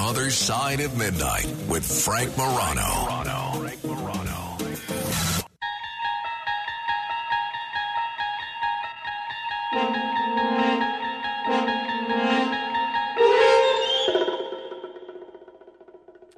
Other 0.00 0.30
Side 0.30 0.80
of 0.80 0.96
Midnight 0.96 1.46
with 1.68 1.84
Frank 1.84 2.34
Morano. 2.36 2.80
Frank 3.60 3.84
Morano. 3.84 4.56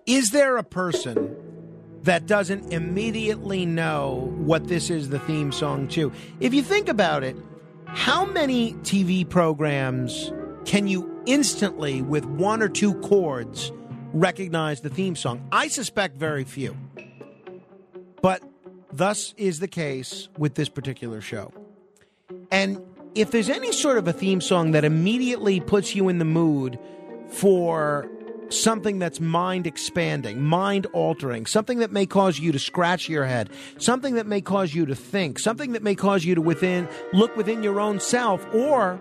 Is 0.07 0.33
there 0.33 0.57
a 0.57 0.65
person 0.65 1.37
that 2.03 2.27
doesn't 2.27 2.73
immediately 2.73 3.65
know 3.65 4.35
what 4.39 4.67
this 4.67 4.91
is 4.91 5.09
the 5.09 5.21
theme 5.21 5.53
song 5.53 5.87
to? 5.89 6.13
If 6.41 6.53
you 6.53 6.63
think 6.63 6.89
about 6.89 7.23
it, 7.23 7.37
how 7.87 8.27
many 8.27 8.73
TV 8.83 9.27
programs 9.27 10.33
can 10.65 10.87
you 10.87 11.23
instantly, 11.27 12.03
with 12.03 12.25
one 12.25 12.63
or 12.63 12.69
two 12.69 12.95
chords, 13.01 13.73
recognize 14.13 14.81
the 14.81 14.91
theme 14.91 15.17
song? 15.17 15.47
I 15.53 15.69
suspect 15.69 16.17
very 16.17 16.45
few. 16.45 16.77
But 18.21 18.43
thus 18.93 19.35
is 19.37 19.61
the 19.61 19.69
case 19.69 20.29
with 20.39 20.55
this 20.55 20.69
particular 20.69 21.21
show. 21.21 21.53
And 22.51 22.81
if 23.15 23.31
there's 23.31 23.51
any 23.51 23.73
sort 23.73 23.99
of 23.99 24.07
a 24.07 24.13
theme 24.13 24.41
song 24.41 24.73
that 24.73 24.85
immediately 24.85 25.61
puts 25.61 25.95
you 25.95 26.09
in 26.09 26.19
the 26.19 26.25
mood 26.25 26.79
for 27.29 28.09
something 28.53 28.99
that's 28.99 29.21
mind 29.21 29.67
expanding, 29.67 30.43
mind 30.43 30.87
altering, 30.93 31.47
something 31.47 31.79
that 31.79 31.91
may 31.91 32.07
cause 32.07 32.39
you 32.39 32.53
to 32.53 32.59
scratch 32.59 33.09
your 33.09 33.25
head, 33.25 33.51
something 33.79 34.15
that 34.15 34.27
may 34.27 34.41
cause 34.41 34.75
you 34.75 34.87
to 34.87 34.95
think, 34.95 35.39
something 35.39 35.73
that 35.73 35.83
may 35.83 35.95
cause 35.95 36.25
you 36.25 36.35
to 36.35 36.43
within 36.43 36.89
look 37.13 37.35
within 37.37 37.63
your 37.63 37.81
own 37.81 37.99
self 37.99 38.47
or 38.55 39.01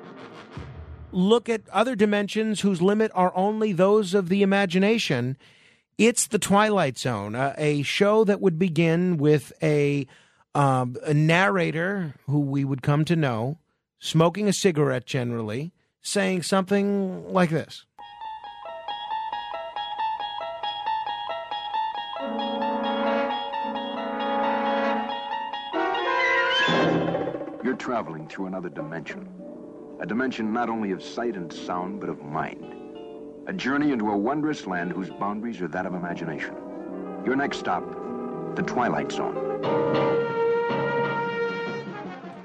look 1.12 1.50
at 1.50 1.68
other 1.70 1.96
dimensions 1.96 2.62
whose 2.62 2.82
limit 2.82 3.12
are 3.14 3.32
only 3.36 3.74
those 3.74 4.14
of 4.14 4.30
the 4.30 4.44
imagination. 4.44 5.38
It's 5.98 6.28
the 6.28 6.40
Twilight 6.40 6.98
Zone, 6.98 7.36
a, 7.36 7.54
a 7.58 7.82
show 7.84 8.24
that 8.24 8.42
would 8.42 8.58
begin 8.58 9.18
with 9.18 9.54
a, 9.62 10.08
um, 10.56 10.98
a 11.04 11.14
narrator 11.14 12.16
who 12.28 12.40
we 12.40 12.64
would 12.64 12.82
come 12.82 13.06
to 13.06 13.16
know, 13.16 13.60
smoking 14.00 14.48
a 14.48 14.54
cigarette 14.54 15.06
generally, 15.06 15.74
saying 16.02 16.44
something 16.44 17.32
like 17.32 17.50
this. 17.50 17.86
You're 27.64 27.76
traveling 27.78 28.28
through 28.28 28.48
another 28.48 28.70
dimension. 28.70 29.51
A 30.02 30.06
dimension 30.08 30.52
not 30.52 30.68
only 30.68 30.90
of 30.90 31.04
sight 31.04 31.36
and 31.36 31.54
sound, 31.54 32.00
but 32.00 32.10
of 32.10 32.24
mind. 32.24 32.74
A 33.46 33.54
journey 33.54 33.92
into 33.92 34.10
a 34.10 34.18
wondrous 34.18 34.66
land 34.66 34.92
whose 34.92 35.12
boundaries 35.12 35.62
are 35.62 35.68
that 35.68 35.86
of 35.86 35.94
imagination. 35.94 36.56
Your 37.24 37.36
next 37.36 37.58
stop, 37.60 37.88
the 38.56 38.64
Twilight 38.64 39.12
Zone. 39.12 39.38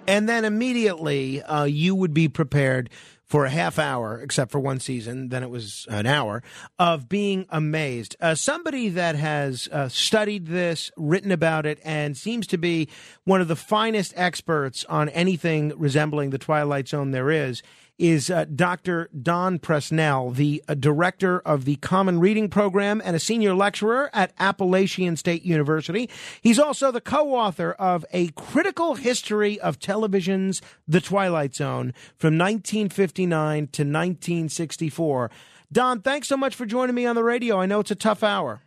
And 0.07 0.29
then 0.29 0.45
immediately 0.45 1.43
uh, 1.43 1.65
you 1.65 1.95
would 1.95 2.13
be 2.13 2.29
prepared 2.29 2.91
for 3.27 3.45
a 3.45 3.51
half 3.51 3.79
hour, 3.79 4.21
except 4.21 4.53
for 4.53 4.61
one 4.61 4.79
season, 4.79 5.29
then 5.31 5.43
it 5.43 5.51
was 5.51 5.85
an 5.91 6.07
hour, 6.07 6.43
of 6.79 7.09
being 7.09 7.45
amazed. 7.51 8.15
Uh, 8.21 8.37
somebody 8.37 8.89
that 8.89 9.17
has 9.17 9.69
uh, 9.73 9.89
studied 9.89 10.47
this, 10.47 10.93
written 10.97 11.33
about 11.33 11.67
it, 11.67 11.81
and 11.85 12.17
seems 12.17 12.47
to 12.47 12.57
be 12.57 12.89
one 13.25 13.41
of 13.41 13.49
the 13.49 13.57
finest 13.57 14.15
experts 14.17 14.85
on 14.89 15.09
anything 15.09 15.73
resembling 15.77 16.31
the 16.31 16.39
Twilight 16.39 16.89
Zone 16.89 17.11
there 17.11 17.31
is 17.31 17.63
is 17.99 18.31
uh, 18.31 18.45
Dr. 18.45 19.09
Don 19.21 19.59
Presnell, 19.59 20.35
the 20.35 20.63
uh, 20.69 20.75
director 20.75 21.41
of 21.41 21.65
the 21.65 21.77
Common 21.77 22.21
Reading 22.21 22.49
Program 22.49 23.01
and 23.05 23.17
a 23.17 23.21
senior 23.21 23.55
lecturer 23.55 24.11
at 24.13 24.33
Appalachian 24.39 25.17
State 25.17 25.45
University. 25.45 26.11
He's 26.41 26.59
also 26.59 26.91
the 26.91 27.01
co 27.01 27.35
author 27.35 27.73
of 27.73 28.05
A 28.13 28.29
Critical 28.29 28.95
History 28.95 29.59
of 29.61 29.79
Television's 29.79 30.61
The 30.87 31.01
Twilight 31.01 31.55
Zone 31.55 31.95
from 32.17 32.37
1959 32.39 33.69
to 33.69 33.83
1964. 33.83 35.31
Don, 35.73 36.01
thanks 36.01 36.29
so 36.29 36.37
much 36.37 36.55
for 36.55 36.67
joining 36.67 36.95
me 36.95 37.07
on 37.07 37.17
the 37.17 37.25
radio. 37.25 37.59
I 37.59 37.67
know 37.67 37.81
it's 37.81 37.91
a 37.91 37.97
tough 37.97 38.23
hour. 38.23 38.63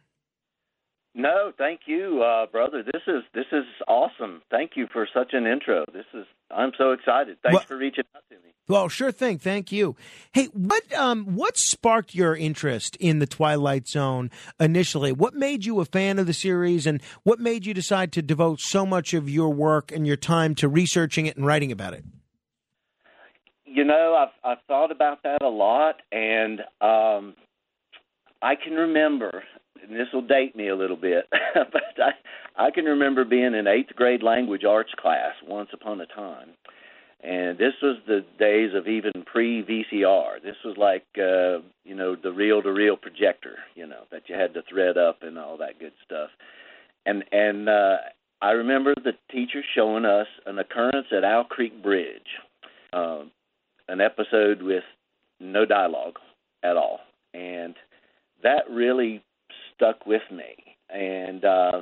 No, 1.15 1.51
thank 1.57 1.81
you, 1.85 2.21
uh, 2.23 2.45
brother. 2.45 2.83
This 2.83 3.01
is 3.07 3.23
this 3.33 3.47
is 3.51 3.65
awesome. 3.87 4.41
Thank 4.51 4.71
you 4.75 4.87
for 4.93 5.07
such 5.13 5.33
an 5.33 5.47
intro. 5.47 5.83
This 5.91 6.05
is 6.13 6.25
I'm 6.51 6.71
so 6.77 6.91
excited. 6.91 7.37
Thanks 7.43 7.53
Well- 7.55 7.63
for 7.63 7.77
reaching 7.77 8.05
out 8.15 8.23
to 8.29 8.35
me. 8.35 8.41
Well, 8.67 8.87
sure 8.87 9.11
thing. 9.11 9.39
Thank 9.39 9.71
you. 9.71 9.95
Hey, 10.31 10.45
what 10.53 10.93
um 10.93 11.25
what 11.35 11.57
sparked 11.57 12.13
your 12.13 12.35
interest 12.35 12.95
in 12.97 13.17
the 13.17 13.25
Twilight 13.25 13.87
Zone 13.87 14.29
initially? 14.59 15.11
What 15.11 15.33
made 15.33 15.65
you 15.65 15.79
a 15.79 15.85
fan 15.85 16.19
of 16.19 16.27
the 16.27 16.33
series 16.33 16.85
and 16.85 17.01
what 17.23 17.39
made 17.39 17.65
you 17.65 17.73
decide 17.73 18.11
to 18.13 18.21
devote 18.21 18.59
so 18.59 18.85
much 18.85 19.15
of 19.15 19.27
your 19.27 19.49
work 19.51 19.91
and 19.91 20.05
your 20.05 20.17
time 20.17 20.53
to 20.55 20.67
researching 20.67 21.25
it 21.25 21.35
and 21.35 21.47
writing 21.47 21.71
about 21.71 21.95
it? 21.95 22.03
You 23.65 23.83
know, 23.85 24.13
I've 24.15 24.51
I've 24.51 24.63
thought 24.67 24.91
about 24.91 25.23
that 25.23 25.41
a 25.41 25.49
lot, 25.49 26.01
and 26.11 26.59
um, 26.81 27.35
I 28.41 28.53
can 28.55 28.73
remember. 28.73 29.43
This 29.89 30.07
will 30.13 30.21
date 30.21 30.55
me 30.55 30.69
a 30.69 30.75
little 30.75 30.97
bit, 30.97 31.25
but 31.53 31.83
I 31.97 32.11
I 32.67 32.71
can 32.71 32.85
remember 32.85 33.23
being 33.23 33.53
in 33.53 33.67
eighth 33.67 33.95
grade 33.95 34.23
language 34.23 34.63
arts 34.63 34.91
class 34.99 35.33
once 35.47 35.69
upon 35.73 36.01
a 36.01 36.05
time, 36.05 36.49
and 37.23 37.57
this 37.57 37.73
was 37.81 37.97
the 38.07 38.25
days 38.37 38.71
of 38.75 38.87
even 38.87 39.11
pre 39.25 39.63
VCR. 39.63 40.41
This 40.43 40.57
was 40.65 40.77
like 40.77 41.05
uh, 41.17 41.63
you 41.85 41.95
know 41.95 42.15
the 42.15 42.31
reel 42.31 42.61
to 42.61 42.71
reel 42.71 42.97
projector, 42.97 43.57
you 43.75 43.87
know 43.87 44.03
that 44.11 44.23
you 44.27 44.35
had 44.35 44.53
to 44.53 44.61
thread 44.69 44.97
up 44.97 45.19
and 45.21 45.37
all 45.37 45.57
that 45.57 45.79
good 45.79 45.93
stuff, 46.05 46.29
and 47.05 47.23
and 47.31 47.69
uh, 47.69 47.97
I 48.41 48.51
remember 48.51 48.93
the 48.95 49.13
teacher 49.31 49.61
showing 49.75 50.05
us 50.05 50.27
an 50.45 50.59
occurrence 50.59 51.07
at 51.15 51.23
Owl 51.23 51.45
Creek 51.45 51.81
Bridge. 51.81 52.21
Um, 52.91 53.31
an 53.87 54.01
episode 54.01 54.61
with 54.61 54.83
no 55.39 55.65
dialogue 55.65 56.17
at 56.63 56.77
all, 56.77 56.99
and 57.33 57.75
that 58.43 58.63
really 58.69 59.23
stuck 59.79 60.05
with 60.05 60.21
me. 60.31 60.55
And 60.89 61.45
uh, 61.45 61.81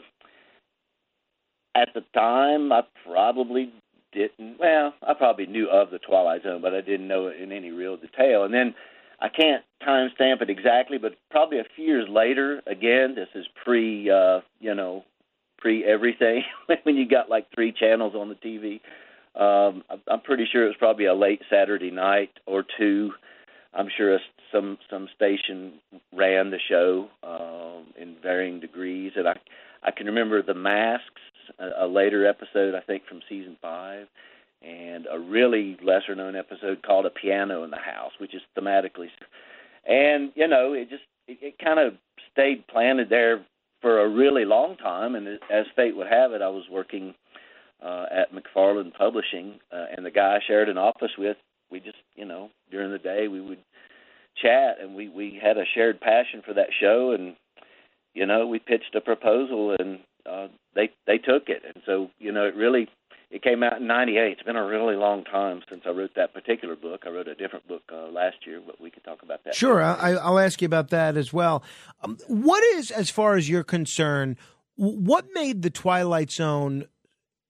at 1.76 1.90
the 1.94 2.02
time, 2.14 2.72
I 2.72 2.82
probably 3.06 3.72
didn't. 4.14 4.60
Well, 4.60 4.94
I 5.08 5.14
probably 5.14 5.48
knew 5.48 5.70
of 5.70 5.90
the 5.92 6.00
Twilight 6.00 6.44
Zone, 6.44 6.62
but 6.62 6.74
I 6.74 6.82
didn't 6.82 7.08
know 7.08 7.28
it 7.28 7.42
in 7.42 7.52
any 7.52 7.72
real 7.72 7.98
detail. 7.98 8.44
And 8.44 8.54
then 8.54 8.76
I 9.20 9.30
can't 9.30 9.64
timestamp 9.86 10.42
it 10.42 10.50
exactly, 10.50 10.98
but 10.98 11.16
probably 11.32 11.60
a 11.60 11.66
few 11.76 11.86
years 11.86 12.08
later. 12.10 12.62
Again, 12.68 13.16
this 13.16 13.30
is 13.34 13.46
pre, 13.64 14.10
uh, 14.10 14.42
you 14.60 14.76
know, 14.76 15.04
pre 15.58 15.84
everything 15.86 16.44
when 16.84 16.96
you 16.96 17.08
got 17.08 17.30
like 17.30 17.48
three 17.54 17.72
channels 17.72 18.14
on 18.16 18.30
the 18.30 18.36
TV. 18.36 18.80
Um, 19.40 19.84
I'm- 20.08 20.22
pretty 20.22 20.46
sure 20.52 20.66
it 20.66 20.68
was 20.68 20.78
probably 20.78 21.06
a 21.06 21.14
late 21.14 21.42
Saturday 21.50 21.92
night 21.92 22.32
or 22.46 22.66
two. 22.78 23.14
I'm 23.74 23.88
sure 23.96 24.16
a, 24.16 24.20
some 24.52 24.78
some 24.90 25.08
station 25.16 25.74
ran 26.14 26.52
the 26.52 26.60
show 26.70 27.10
um, 27.24 27.86
in 28.00 28.16
varying 28.22 28.60
degrees, 28.60 29.14
and 29.16 29.28
I 29.28 29.36
I 29.84 29.92
can 29.92 30.08
remember 30.08 30.42
the 30.42 30.54
masks, 30.54 31.22
a, 31.60 31.86
a 31.86 31.88
later 31.88 32.28
episode 32.28 32.76
I 32.76 32.82
think 32.82 33.06
from 33.06 33.22
season 33.30 33.58
five, 33.62 34.08
and 34.62 35.08
a 35.12 35.20
really 35.20 35.78
lesser 35.84 36.16
known 36.16 36.36
episode 36.36 36.84
called 36.84 37.06
a 37.06 37.10
piano 37.10 37.64
in 37.64 37.72
the 37.72 37.78
house, 37.78 38.12
which 38.20 38.34
is 38.34 38.42
thematically, 38.58 39.08
and 39.88 40.32
you 40.36 40.48
know 40.48 40.74
it 40.74 40.90
just 40.90 41.04
it, 41.28 41.38
it 41.42 41.60
kind 41.64 41.80
of 41.80 41.94
stayed 42.32 42.68
planted 42.68 43.10
there 43.10 43.46
for 43.82 44.02
a 44.02 44.10
really 44.10 44.46
long 44.46 44.76
time, 44.78 45.16
and 45.16 45.28
it, 45.28 45.42
as 45.52 45.66
fate 45.76 45.96
would 45.96 46.08
have 46.08 46.32
it, 46.32 46.42
I 46.42 46.50
was 46.50 46.64
working 46.72 47.14
uh, 47.84 48.06
at 48.12 48.34
McFarland 48.34 48.94
Publishing, 48.96 49.60
uh, 49.72 49.86
and 49.96 50.06
the 50.06 50.12
guy 50.12 50.36
I 50.36 50.40
shared 50.46 50.70
an 50.70 50.78
office 50.78 51.12
with, 51.18 51.38
we 51.72 51.80
just, 51.80 51.98
you 52.16 52.26
know, 52.26 52.50
during 52.72 52.92
the 52.92 52.98
day 52.98 53.28
we 53.28 53.42
would 53.42 53.60
chat, 54.42 54.78
and 54.82 54.96
we 54.96 55.10
we 55.10 55.40
had 55.42 55.58
a 55.58 55.66
shared 55.76 56.00
passion 56.00 56.42
for 56.46 56.54
that 56.54 56.70
show, 56.80 57.12
and 57.12 57.36
you 58.14 58.26
know, 58.26 58.48
we 58.48 58.60
pitched 58.60 58.96
a 58.96 59.02
proposal, 59.02 59.76
and 59.78 60.00
uh, 60.30 60.48
they 60.76 60.90
they 61.06 61.18
took 61.18 61.50
it, 61.50 61.64
and 61.64 61.84
so 61.86 62.10
you 62.20 62.32
know, 62.32 62.46
it 62.46 62.56
really 62.56 62.88
it 63.30 63.44
came 63.44 63.64
out 63.64 63.80
in 63.80 63.88
'98. 63.88 64.32
It's 64.32 64.44
been 64.44 64.56
a 64.56 64.66
really 64.66 64.96
long 64.96 65.24
time 65.24 65.62
since 65.70 65.84
I 65.86 65.90
wrote 65.90 66.12
that 66.16 66.34
particular 66.34 66.76
book. 66.76 67.04
I 67.06 67.10
wrote 67.10 67.28
a 67.28 67.36
different 67.36 67.68
book 67.68 67.84
uh, 67.92 68.08
last 68.08 68.38
year, 68.46 68.62
but 68.66 68.80
we 68.82 68.90
could 68.90 69.04
talk 69.04 69.22
about 69.24 69.44
that. 69.44 69.56
Sure, 69.56 69.82
I, 69.82 70.14
I'll 70.14 70.40
ask 70.40 70.62
you 70.62 70.66
about 70.66 70.90
that 70.90 71.18
as 71.18 71.32
well. 71.32 71.64
Um, 72.02 72.18
what 72.28 72.64
is, 72.76 72.92
as 72.92 73.10
far 73.10 73.36
as 73.36 73.50
you're 73.50 73.64
concerned, 73.64 74.38
what 74.76 75.26
made 75.34 75.62
the 75.62 75.70
Twilight 75.70 76.32
Zone 76.32 76.86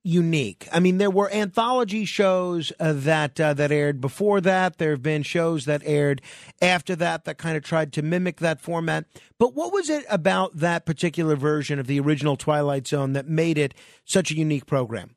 unique. 0.07 0.67
I 0.71 0.79
mean, 0.79 0.97
there 0.97 1.11
were 1.11 1.29
anthology 1.31 2.05
shows 2.05 2.71
uh, 2.79 2.93
that 2.93 3.39
uh, 3.39 3.53
that 3.53 3.71
aired 3.71 3.99
before 3.99 4.39
that. 4.41 4.77
There 4.77 4.91
have 4.91 5.03
been 5.03 5.21
shows 5.21 5.65
that 5.65 5.81
aired 5.85 6.21
after 6.61 6.95
that 6.95 7.25
that 7.25 7.37
kind 7.37 7.57
of 7.57 7.63
tried 7.63 7.91
to 7.93 8.01
mimic 8.01 8.37
that 8.37 8.61
format. 8.61 9.05
But 9.37 9.53
what 9.53 9.73
was 9.73 9.89
it 9.89 10.05
about 10.09 10.55
that 10.57 10.85
particular 10.85 11.35
version 11.35 11.77
of 11.77 11.87
the 11.87 11.99
original 11.99 12.37
Twilight 12.37 12.87
Zone 12.87 13.13
that 13.13 13.27
made 13.27 13.57
it 13.57 13.73
such 14.05 14.31
a 14.31 14.35
unique 14.35 14.65
program? 14.65 15.15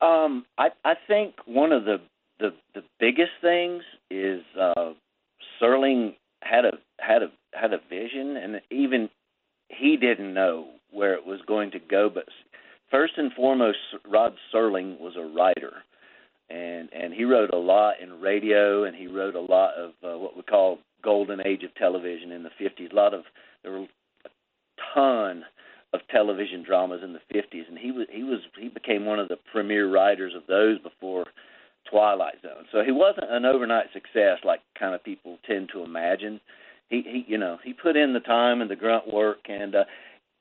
Um, 0.00 0.46
I 0.56 0.68
I 0.84 0.94
think 1.06 1.34
one 1.44 1.72
of 1.72 1.84
the 1.84 2.00
the, 2.40 2.54
the 2.74 2.82
biggest 2.98 3.32
things 3.42 3.82
is 4.10 4.42
uh, 4.58 4.92
Serling 5.60 6.14
had 6.42 6.64
a 6.64 6.78
had 6.98 7.22
a 7.22 7.30
had 7.52 7.72
a 7.72 7.78
vision, 7.90 8.36
and 8.36 8.60
even 8.70 9.10
he 9.68 9.96
didn't 9.96 10.32
know 10.32 10.68
where 10.90 11.14
it 11.14 11.26
was 11.26 11.40
going 11.46 11.72
to 11.72 11.78
go, 11.78 12.08
but 12.12 12.24
first 12.90 13.14
and 13.16 13.32
foremost, 13.32 13.78
Rod 14.08 14.34
Serling 14.52 15.00
was 15.00 15.14
a 15.16 15.22
writer, 15.22 15.82
and 16.50 16.88
and 16.92 17.12
he 17.12 17.24
wrote 17.24 17.50
a 17.52 17.58
lot 17.58 17.94
in 18.00 18.20
radio, 18.20 18.84
and 18.84 18.96
he 18.96 19.06
wrote 19.06 19.34
a 19.34 19.40
lot 19.40 19.74
of 19.74 19.90
uh, 20.02 20.18
what 20.18 20.36
we 20.36 20.42
call 20.42 20.78
golden 21.02 21.40
age 21.46 21.62
of 21.62 21.74
television 21.74 22.32
in 22.32 22.42
the 22.42 22.50
50s. 22.60 22.92
A 22.92 22.96
lot 22.96 23.14
of 23.14 23.24
there 23.62 23.72
were 23.72 23.86
a 24.24 24.30
ton 24.94 25.44
of 25.92 26.00
television 26.10 26.62
dramas 26.62 27.00
in 27.02 27.12
the 27.12 27.34
50s, 27.34 27.68
and 27.68 27.78
he 27.78 27.92
was 27.92 28.06
he 28.10 28.22
was 28.22 28.40
he 28.58 28.68
became 28.68 29.06
one 29.06 29.18
of 29.18 29.28
the 29.28 29.38
premier 29.52 29.90
writers 29.90 30.34
of 30.34 30.42
those 30.46 30.78
before 30.80 31.26
Twilight 31.90 32.36
Zone. 32.42 32.66
So 32.72 32.82
he 32.84 32.92
wasn't 32.92 33.30
an 33.30 33.44
overnight 33.44 33.86
success 33.92 34.38
like 34.44 34.60
kind 34.78 34.94
of 34.94 35.02
people 35.02 35.38
tend 35.46 35.70
to 35.72 35.82
imagine. 35.82 36.40
He 36.88 37.02
he 37.02 37.24
you 37.26 37.38
know 37.38 37.58
he 37.64 37.72
put 37.72 37.96
in 37.96 38.12
the 38.12 38.20
time 38.20 38.60
and 38.60 38.70
the 38.70 38.76
grunt 38.76 39.12
work, 39.12 39.48
and 39.48 39.74
uh, 39.74 39.84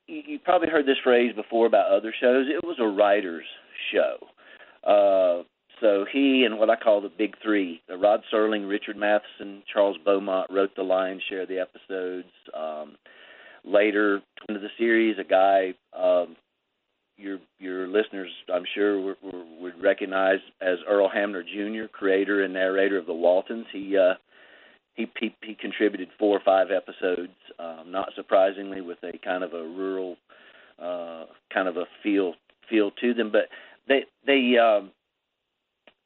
you, 0.07 0.21
you 0.25 0.39
probably 0.39 0.69
heard 0.69 0.85
this 0.85 0.97
phrase 1.03 1.33
before 1.35 1.65
about 1.65 1.91
other 1.91 2.13
shows. 2.19 2.47
It 2.49 2.65
was 2.65 2.77
a 2.79 2.87
writer's 2.87 3.45
show. 3.91 4.17
Uh, 4.83 5.43
so 5.81 6.05
he 6.11 6.43
and 6.43 6.57
what 6.57 6.69
I 6.69 6.75
call 6.75 7.01
the 7.01 7.11
big 7.15 7.35
three, 7.43 7.81
uh, 7.91 7.97
Rod 7.97 8.21
Serling, 8.33 8.67
Richard 8.67 8.97
Matheson, 8.97 9.63
Charles 9.71 9.97
Beaumont 10.03 10.49
wrote 10.51 10.75
the 10.75 10.83
lion's 10.83 11.21
share 11.29 11.41
of 11.41 11.49
the 11.49 11.59
episodes. 11.59 12.29
Um, 12.57 12.95
later 13.63 14.21
into 14.47 14.59
the 14.59 14.69
series, 14.77 15.17
a 15.19 15.23
guy 15.23 15.73
um, 15.97 16.35
your 17.17 17.39
your 17.59 17.87
listeners, 17.87 18.29
I'm 18.53 18.65
sure, 18.73 18.99
would, 19.01 19.17
would 19.59 19.81
recognize 19.81 20.39
as 20.61 20.77
Earl 20.87 21.09
Hamner 21.09 21.43
Jr., 21.43 21.87
creator 21.91 22.43
and 22.43 22.53
narrator 22.53 22.97
of 22.97 23.05
the 23.05 23.13
Waltons. 23.13 23.65
He 23.73 23.97
uh, 23.97 24.13
he, 24.97 25.05
he 25.19 25.33
he 25.41 25.55
contributed 25.55 26.09
four 26.19 26.35
or 26.35 26.41
five 26.43 26.67
episodes, 26.71 27.31
um, 27.59 27.91
not 27.91 28.09
surprisingly, 28.15 28.81
with 28.81 28.97
a 29.03 29.17
kind 29.19 29.43
of 29.43 29.53
a 29.53 29.63
rural 29.63 30.17
uh, 30.81 31.25
kind 31.53 31.67
of 31.67 31.77
a 31.77 31.85
feel 32.03 32.33
feel 32.69 32.91
to 32.99 33.13
them. 33.13 33.31
But 33.31 33.43
they 33.87 34.05
they 34.25 34.57
um, 34.57 34.91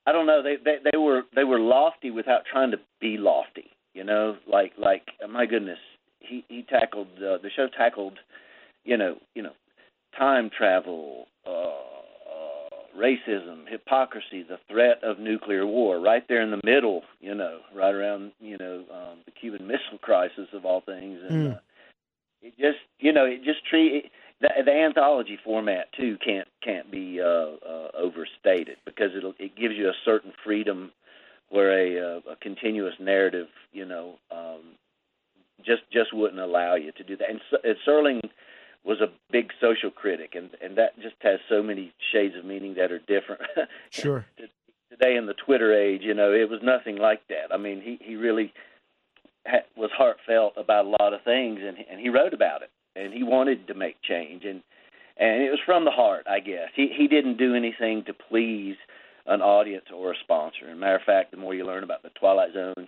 I 0.06 0.12
don't 0.12 0.28
know 0.28 0.44
they, 0.44 0.58
they 0.64 0.78
they 0.92 0.98
were 0.98 1.24
they 1.36 1.46
were 1.46 1.60
lofty 1.60 2.12
without 2.12 2.42
trying 2.52 2.72
to 2.72 2.78
be 3.00 3.18
lofty. 3.18 3.72
You 3.94 4.04
know, 4.04 4.36
like 4.48 4.74
like 4.78 5.04
my 5.30 5.46
goodness, 5.46 5.80
he 6.20 6.44
he 6.50 6.64
tackled 6.64 7.08
uh, 7.18 7.38
the 7.42 7.50
show 7.56 7.68
tackled, 7.76 8.20
you 8.84 8.98
know 8.98 9.16
you 9.36 9.42
know, 9.42 9.54
time 10.18 10.50
travel. 10.56 11.28
Uh, 11.48 12.01
racism, 12.98 13.68
hypocrisy, 13.68 14.44
the 14.44 14.60
threat 14.70 15.04
of 15.04 15.20
nuclear 15.20 15.66
war, 15.66 16.00
right 16.00 16.28
there 16.28 16.42
in 16.42 16.52
the 16.52 16.62
middle, 16.64 17.04
you 17.20 17.34
know, 17.34 17.60
right 17.76 17.94
around, 17.94 18.32
you 18.40 18.58
know, 18.58 18.84
um, 18.94 19.20
the 19.26 19.32
Cuban 19.32 19.68
Missile 19.68 20.00
Crisis 20.02 20.48
of 20.54 20.66
all 20.66 20.82
things, 20.82 21.20
and 21.30 21.48
mm. 21.48 21.56
uh, 21.56 21.60
it 22.42 22.54
just, 22.58 22.80
you 23.00 23.12
know, 23.12 23.26
it 23.26 23.44
just 23.44 23.66
treat 23.66 24.12
the, 24.42 24.50
the 24.66 24.72
anthology 24.72 25.38
format 25.44 25.92
too 25.94 26.18
can't 26.24 26.48
can't 26.64 26.92
be 26.92 27.22
uh, 27.22 27.26
uh, 27.26 27.90
overstated 27.98 28.78
because 28.86 29.12
it 29.14 29.24
it 29.40 29.56
gives 29.56 29.76
you 29.76 29.88
a 29.88 29.94
certain 30.04 30.34
freedom 30.44 30.92
where 31.50 31.72
a, 31.72 32.18
uh, 32.18 32.32
a 32.32 32.36
continuous 32.38 32.96
narrative, 33.00 33.48
you 33.74 33.86
know, 33.86 34.16
um, 34.32 34.62
just 35.66 35.84
just 35.92 36.14
wouldn't 36.14 36.40
allow 36.40 36.76
you 36.76 36.92
to 36.94 37.04
do 37.04 37.16
that. 37.18 37.30
And, 37.30 37.42
and 37.64 37.76
Serling 37.88 38.22
was 38.84 39.00
a 39.00 39.12
big 39.32 39.52
social 39.60 39.92
critic, 39.92 40.34
and 40.36 40.50
and 40.62 40.78
that 40.78 41.00
just 41.00 41.16
has 41.22 41.40
so 41.50 41.62
many 41.62 41.94
shades 42.12 42.36
of 42.38 42.46
meaning 42.46 42.76
that 42.76 42.92
are 42.92 43.00
different. 43.00 43.42
Sure. 43.92 44.26
Today 44.90 45.16
in 45.16 45.26
the 45.26 45.34
Twitter 45.34 45.74
age, 45.74 46.02
you 46.04 46.14
know, 46.14 46.34
it 46.34 46.50
was 46.50 46.60
nothing 46.62 46.98
like 46.98 47.22
that. 47.30 47.54
I 47.54 47.58
mean, 47.58 47.82
he 47.82 47.98
he 48.02 48.16
really 48.16 48.54
ha- 49.48 49.66
was 49.78 49.90
heartfelt 49.96 50.54
about 50.58 50.86
a 50.86 50.90
lot 51.02 51.14
of 51.14 51.22
things, 51.24 51.60
and 51.64 51.78
and 51.90 52.00
he 52.00 52.10
wrote 52.10 52.34
about 52.34 52.62
it, 52.62 52.72
and 52.96 53.14
he 53.14 53.24
wanted 53.24 53.68
to 53.68 53.74
make 53.74 54.02
change, 54.02 54.44
and 54.44 54.62
and 55.18 55.44
it 55.44 55.50
was 55.50 55.60
from 55.66 55.86
the 55.86 55.92
heart, 55.92 56.26
I 56.30 56.40
guess. 56.40 56.70
He 56.76 56.90
he 56.96 57.08
didn't 57.08 57.38
do 57.38 57.56
anything 57.56 58.04
to 58.06 58.14
please 58.14 58.76
an 59.28 59.42
audience 59.42 59.86
or 59.96 60.12
a 60.12 60.20
sponsor. 60.24 60.66
As 60.68 60.74
a 60.74 60.76
matter 60.76 60.96
of 60.96 61.04
fact, 61.04 61.32
the 61.32 61.38
more 61.38 61.54
you 61.54 61.66
learn 61.66 61.84
about 61.84 62.04
the 62.04 62.10
Twilight 62.20 62.54
Zone, 62.54 62.88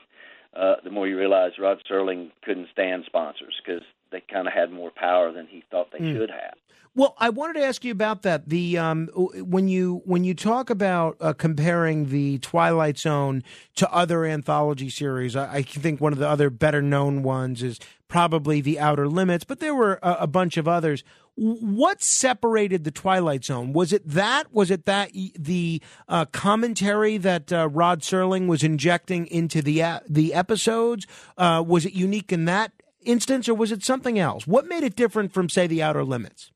uh, 0.56 0.76
the 0.84 0.90
more 0.90 1.08
you 1.08 1.18
realize 1.18 1.52
Rod 1.60 1.82
Serling 1.90 2.32
couldn't 2.44 2.68
stand 2.72 3.04
sponsors 3.06 3.54
because 3.64 3.84
they 4.14 4.22
kind 4.22 4.48
of 4.48 4.54
had 4.54 4.72
more 4.72 4.92
power 4.92 5.34
than 5.34 5.48
he 5.48 5.64
thought 5.70 5.92
they 5.92 6.00
mm. 6.00 6.16
should 6.16 6.30
have. 6.30 6.54
Well, 6.96 7.16
I 7.18 7.30
wanted 7.30 7.54
to 7.54 7.66
ask 7.66 7.84
you 7.84 7.92
about 7.92 8.22
that. 8.22 8.50
The 8.50 8.78
um, 8.78 9.08
when 9.08 9.68
you 9.68 10.04
when 10.06 10.24
you 10.24 10.36
talk 10.36 10.70
about 10.70 11.18
uh, 11.20 11.34
comparing 11.34 12.10
the 12.10 12.38
Twilight 12.38 13.00
Zone 13.00 13.44
to 13.76 13.92
other 13.92 14.26
anthology 14.26 14.92
series, 14.92 15.36
I, 15.36 15.56
I, 15.56 15.62
think 15.64 16.00
one 16.00 16.14
of 16.14 16.20
the 16.20 16.30
other 16.30 16.52
better 16.52 16.84
known 16.84 17.24
ones 17.24 17.64
is 17.64 17.80
probably 18.08 18.62
The 18.62 18.80
Outer 18.80 19.08
Limits, 19.08 19.44
but 19.44 19.60
there 19.60 19.74
were 19.74 19.98
a, 20.04 20.18
a 20.22 20.28
bunch 20.28 20.56
of 20.56 20.68
others. 20.68 21.04
What 21.36 22.04
separated 22.04 22.84
the 22.84 22.92
Twilight 22.92 23.44
Zone? 23.44 23.74
Was 23.74 23.92
it 23.92 24.08
that? 24.08 24.54
Was 24.54 24.70
it 24.70 24.86
that 24.86 25.10
the 25.34 25.82
uh, 26.08 26.26
commentary 26.26 27.18
that 27.18 27.52
uh, 27.52 27.70
Rod 27.70 28.02
Serling 28.02 28.46
was 28.46 28.62
injecting 28.62 29.26
into 29.26 29.64
the 29.64 29.82
uh, 29.82 30.02
the 30.08 30.36
episodes? 30.36 31.08
Uh, 31.40 31.64
was 31.66 31.88
it 31.88 31.94
unique 31.94 32.32
in 32.32 32.46
that 32.46 32.72
instance, 33.06 33.48
or 33.48 33.54
was 33.54 33.72
it 33.72 33.84
something 33.84 34.20
else? 34.20 34.48
What 34.48 34.68
made 34.68 34.84
it 34.84 34.96
different 34.96 35.34
from, 35.34 35.50
say, 35.50 35.68
the 35.68 35.82
Outer 35.84 36.04
Limits? 36.04 36.52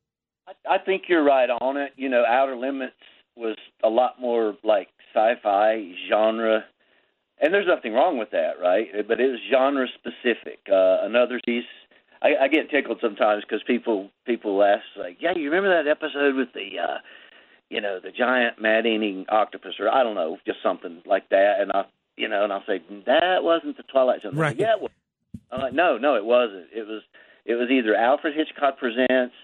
I, 0.47 0.75
I 0.75 0.77
think 0.77 1.03
you're 1.07 1.23
right 1.23 1.49
on 1.49 1.77
it. 1.77 1.93
You 1.95 2.09
know, 2.09 2.23
Outer 2.27 2.55
Limits 2.55 2.93
was 3.35 3.57
a 3.83 3.89
lot 3.89 4.19
more 4.19 4.55
like 4.63 4.89
sci-fi 5.13 5.91
genre, 6.09 6.63
and 7.39 7.53
there's 7.53 7.67
nothing 7.67 7.93
wrong 7.93 8.17
with 8.17 8.31
that, 8.31 8.59
right? 8.61 8.87
But 9.07 9.19
it 9.19 9.31
was 9.31 9.39
genre 9.51 9.87
specific. 9.93 10.59
Uh, 10.71 11.05
another 11.05 11.39
piece. 11.45 11.65
I, 12.21 12.29
I 12.41 12.47
get 12.47 12.71
tickled 12.71 12.97
sometimes 12.99 13.43
because 13.47 13.61
people 13.67 14.09
people 14.25 14.63
ask 14.63 14.83
like, 14.97 15.17
"Yeah, 15.19 15.33
you 15.35 15.51
remember 15.51 15.69
that 15.69 15.89
episode 15.89 16.35
with 16.35 16.51
the, 16.53 16.79
uh, 16.79 16.97
you 17.69 17.79
know, 17.79 17.99
the 18.01 18.09
giant 18.11 18.59
man-eating 18.59 19.25
octopus, 19.29 19.73
or 19.79 19.93
I 19.93 20.01
don't 20.01 20.15
know, 20.15 20.37
just 20.45 20.63
something 20.63 21.03
like 21.05 21.29
that?" 21.29 21.57
And 21.59 21.71
I, 21.71 21.85
you 22.15 22.27
know, 22.27 22.43
and 22.43 22.51
I'll 22.51 22.63
say 22.65 22.81
that 23.05 23.43
wasn't 23.43 23.77
the 23.77 23.83
Twilight 23.83 24.23
Zone. 24.23 24.35
Right. 24.35 24.57
yeah, 24.57 24.73
it 24.73 24.81
was. 24.81 24.91
I'm 25.51 25.75
no, 25.75 25.97
no, 25.97 26.15
it 26.15 26.25
wasn't. 26.25 26.67
It 26.75 26.87
was 26.87 27.01
it 27.45 27.55
was 27.55 27.69
either 27.71 27.95
Alfred 27.95 28.35
Hitchcock 28.35 28.77
presents, 28.77 29.35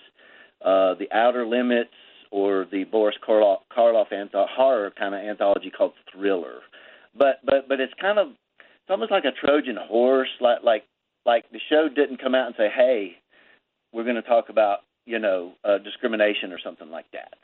uh, 0.63 0.95
The 0.95 1.07
Outer 1.11 1.45
Limits, 1.45 1.93
or 2.31 2.65
the 2.71 2.83
Boris 2.83 3.15
Karloff, 3.25 3.59
Karloff 3.75 4.11
anth- 4.11 4.47
horror 4.49 4.91
kind 4.97 5.15
of 5.15 5.21
anthology 5.21 5.69
called 5.69 5.93
Thriller. 6.11 6.59
But 7.17 7.39
but 7.45 7.69
but 7.69 7.79
it's 7.79 7.93
kind 8.01 8.19
of 8.19 8.29
it's 8.29 8.89
almost 8.89 9.11
like 9.11 9.23
a 9.25 9.31
Trojan 9.31 9.77
horse, 9.77 10.29
like 10.41 10.63
like 10.63 10.83
like 11.25 11.45
the 11.51 11.59
show 11.69 11.87
didn't 11.87 12.21
come 12.21 12.35
out 12.35 12.47
and 12.47 12.55
say, 12.57 12.69
hey, 12.75 13.13
we're 13.93 14.03
going 14.03 14.15
to 14.15 14.21
talk 14.21 14.49
about 14.49 14.79
you 15.05 15.19
know 15.19 15.53
uh, 15.63 15.77
discrimination 15.77 16.51
or 16.51 16.59
something 16.63 16.89
like 16.89 17.05
that. 17.13 17.35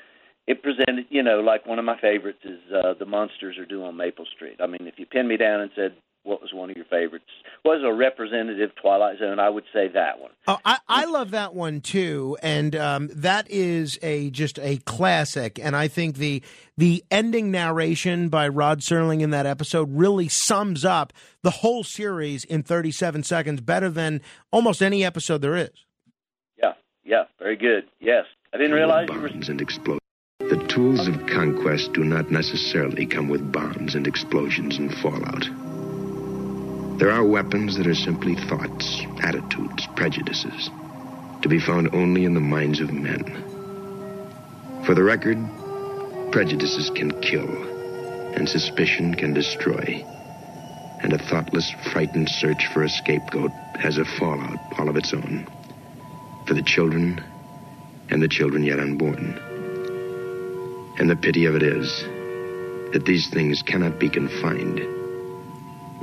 It 0.47 0.63
presented, 0.63 1.05
you 1.09 1.21
know, 1.21 1.41
like 1.41 1.67
one 1.67 1.77
of 1.77 1.85
my 1.85 1.99
favorites 2.01 2.39
is 2.43 2.59
uh, 2.73 2.95
the 2.97 3.05
Monsters 3.05 3.59
are 3.59 3.65
due 3.65 3.83
on 3.83 3.95
Maple 3.95 4.25
Street. 4.35 4.57
I 4.59 4.65
mean, 4.65 4.87
if 4.87 4.95
you 4.97 5.05
pinned 5.05 5.27
me 5.27 5.37
down 5.37 5.61
and 5.61 5.69
said 5.75 5.93
what 6.29 6.41
was 6.41 6.53
one 6.53 6.69
of 6.69 6.77
your 6.77 6.85
favorites? 6.85 7.25
Was 7.65 7.81
a 7.83 7.91
representative 7.91 8.69
Twilight 8.81 9.17
Zone? 9.17 9.39
I 9.39 9.49
would 9.49 9.65
say 9.73 9.89
that 9.89 10.19
one. 10.19 10.31
Oh, 10.47 10.59
I, 10.63 10.77
I 10.87 11.05
love 11.05 11.31
that 11.31 11.55
one 11.55 11.81
too, 11.81 12.37
and 12.43 12.75
um, 12.75 13.09
that 13.15 13.49
is 13.49 13.97
a 14.03 14.29
just 14.29 14.59
a 14.59 14.77
classic. 14.85 15.59
And 15.59 15.75
I 15.75 15.87
think 15.87 16.17
the 16.17 16.43
the 16.77 17.03
ending 17.09 17.51
narration 17.51 18.29
by 18.29 18.47
Rod 18.47 18.79
Serling 18.79 19.21
in 19.21 19.31
that 19.31 19.47
episode 19.47 19.89
really 19.91 20.29
sums 20.29 20.85
up 20.85 21.11
the 21.41 21.49
whole 21.49 21.83
series 21.83 22.43
in 22.45 22.63
37 22.63 23.23
seconds, 23.23 23.59
better 23.59 23.89
than 23.89 24.21
almost 24.51 24.81
any 24.81 25.03
episode 25.03 25.41
there 25.41 25.55
is. 25.55 25.71
Yeah, 26.61 26.73
yeah, 27.03 27.23
very 27.39 27.57
good. 27.57 27.85
Yes, 27.99 28.25
I 28.53 28.57
didn't 28.57 28.73
realize 28.73 29.07
bombs 29.07 29.23
you 29.23 29.39
were. 29.47 29.51
and 29.51 29.61
explode. 29.61 29.99
The 30.39 30.63
tools 30.67 31.07
of 31.07 31.27
conquest 31.27 31.93
do 31.93 32.03
not 32.03 32.31
necessarily 32.31 33.05
come 33.05 33.27
with 33.27 33.51
bombs 33.51 33.95
and 33.95 34.07
explosions 34.07 34.77
and 34.77 34.93
fallout. 34.95 35.49
There 36.99 37.11
are 37.11 37.23
weapons 37.23 37.77
that 37.77 37.87
are 37.87 37.95
simply 37.95 38.35
thoughts, 38.35 39.05
attitudes, 39.21 39.87
prejudices, 39.95 40.69
to 41.41 41.47
be 41.47 41.57
found 41.57 41.95
only 41.95 42.25
in 42.25 42.33
the 42.33 42.41
minds 42.41 42.81
of 42.81 42.91
men. 42.91 43.23
For 44.83 44.93
the 44.93 45.03
record, 45.03 45.37
prejudices 46.33 46.89
can 46.89 47.11
kill, 47.21 47.47
and 48.35 48.49
suspicion 48.49 49.15
can 49.15 49.33
destroy. 49.33 50.03
And 51.01 51.13
a 51.13 51.17
thoughtless, 51.17 51.69
frightened 51.93 52.27
search 52.27 52.65
for 52.65 52.83
a 52.83 52.89
scapegoat 52.89 53.53
has 53.79 53.97
a 53.97 54.03
fallout 54.03 54.59
all 54.77 54.89
of 54.89 54.97
its 54.97 55.13
own. 55.13 55.47
For 56.47 56.53
the 56.53 56.61
children 56.61 57.23
and 58.09 58.21
the 58.21 58.27
children 58.27 58.65
yet 58.65 58.81
unborn. 58.81 59.39
And 60.99 61.09
the 61.09 61.15
pity 61.15 61.45
of 61.45 61.55
it 61.55 61.63
is 61.63 62.03
that 62.91 63.05
these 63.05 63.29
things 63.29 63.61
cannot 63.61 64.01
be 64.01 64.09
confined 64.09 64.98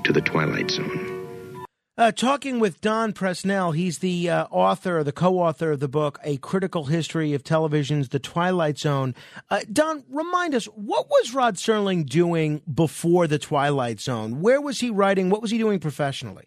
to 0.06 0.12
the 0.12 0.20
Twilight 0.20 0.70
Zone. 0.70 1.64
Uh, 1.98 2.12
talking 2.12 2.60
with 2.60 2.80
Don 2.80 3.12
Presnell, 3.12 3.74
he's 3.74 3.98
the 3.98 4.30
uh, 4.30 4.44
author, 4.50 5.02
the 5.02 5.12
co-author 5.12 5.72
of 5.72 5.80
the 5.80 5.88
book 5.88 6.20
"A 6.22 6.36
Critical 6.36 6.84
History 6.84 7.32
of 7.32 7.42
Television's 7.42 8.10
The 8.10 8.20
Twilight 8.20 8.78
Zone." 8.78 9.16
Uh, 9.50 9.60
Don, 9.72 10.04
remind 10.08 10.54
us 10.54 10.66
what 10.66 11.08
was 11.08 11.34
Rod 11.34 11.56
Serling 11.56 12.06
doing 12.06 12.62
before 12.72 13.26
the 13.26 13.38
Twilight 13.38 13.98
Zone? 13.98 14.40
Where 14.40 14.60
was 14.60 14.78
he 14.78 14.90
writing? 14.90 15.28
What 15.28 15.42
was 15.42 15.50
he 15.50 15.58
doing 15.58 15.80
professionally? 15.80 16.44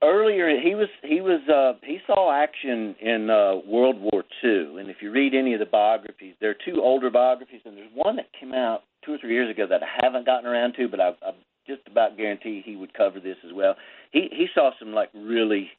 Earlier, 0.00 0.60
he 0.60 0.76
was 0.76 0.88
he 1.02 1.20
was 1.20 1.40
uh, 1.48 1.80
he 1.82 1.98
saw 2.06 2.30
action 2.30 2.94
in 3.00 3.28
uh, 3.28 3.56
World 3.66 3.96
War 3.98 4.22
II, 4.44 4.78
and 4.78 4.88
if 4.88 4.98
you 5.00 5.10
read 5.10 5.34
any 5.34 5.54
of 5.54 5.58
the 5.58 5.66
biographies, 5.66 6.34
there 6.40 6.50
are 6.50 6.56
two 6.64 6.80
older 6.80 7.10
biographies, 7.10 7.62
and 7.64 7.76
there's 7.76 7.90
one 7.92 8.14
that 8.16 8.26
came 8.38 8.52
out 8.52 8.84
two 9.04 9.14
or 9.14 9.18
three 9.18 9.32
years 9.32 9.50
ago 9.50 9.66
that 9.66 9.82
I 9.82 10.04
haven't 10.04 10.26
gotten 10.26 10.46
around 10.46 10.74
to, 10.74 10.86
but 10.88 11.00
I've, 11.00 11.16
I've 11.26 11.34
just 11.68 11.86
about 11.86 12.16
guarantee 12.16 12.62
he 12.64 12.74
would 12.74 12.94
cover 12.94 13.20
this 13.20 13.36
as 13.46 13.52
well. 13.52 13.76
He 14.10 14.28
he 14.32 14.46
saw 14.54 14.70
some 14.80 14.92
like 14.92 15.10
really 15.14 15.70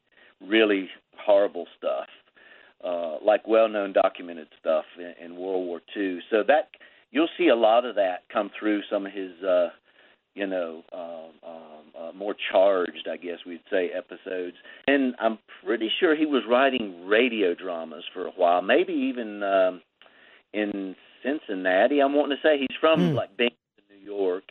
really 0.41 0.89
horrible 1.17 1.65
stuff, 1.77 2.07
uh, 2.83 3.17
like 3.23 3.47
well-known 3.47 3.93
documented 3.93 4.47
stuff 4.59 4.85
in, 4.97 5.13
in 5.23 5.37
World 5.37 5.65
War 5.65 5.81
II. 5.95 6.19
So 6.29 6.43
that 6.47 6.69
you'll 7.11 7.29
see 7.37 7.47
a 7.47 7.55
lot 7.55 7.85
of 7.85 7.95
that 7.95 8.23
come 8.31 8.49
through 8.57 8.81
some 8.89 9.05
of 9.05 9.11
his, 9.11 9.31
uh, 9.43 9.69
you 10.35 10.47
know, 10.47 10.83
um, 10.93 11.49
um, 11.49 11.59
uh, 11.99 12.11
more 12.13 12.35
charged, 12.51 13.07
I 13.11 13.17
guess 13.17 13.39
we'd 13.45 13.61
say, 13.69 13.89
episodes. 13.89 14.57
And 14.87 15.15
I'm 15.19 15.39
pretty 15.63 15.91
sure 15.99 16.15
he 16.15 16.25
was 16.25 16.43
writing 16.49 17.07
radio 17.07 17.53
dramas 17.53 18.03
for 18.13 18.27
a 18.27 18.31
while, 18.31 18.61
maybe 18.61 18.93
even 18.93 19.43
um, 19.43 19.81
in 20.53 20.95
Cincinnati. 21.23 21.99
I'm 21.99 22.13
wanting 22.13 22.37
to 22.37 22.47
say 22.47 22.57
he's 22.59 22.77
from 22.79 22.99
mm. 22.99 23.15
like 23.15 23.35
Binghamton, 23.35 23.57
New 23.89 24.05
York 24.05 24.45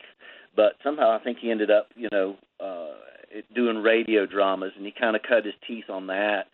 but 0.59 0.75
somehow 0.83 1.17
I 1.17 1.23
think 1.23 1.37
he 1.39 1.51
ended 1.51 1.71
up, 1.71 1.87
you 1.95 2.09
know, 2.11 2.35
uh, 2.59 2.91
doing 3.55 3.77
radio 3.77 4.25
dramas, 4.25 4.73
and 4.75 4.85
he 4.85 4.91
kind 4.91 5.15
of 5.15 5.21
cut 5.21 5.45
his 5.45 5.53
teeth 5.65 5.89
on 5.89 6.07
that. 6.07 6.47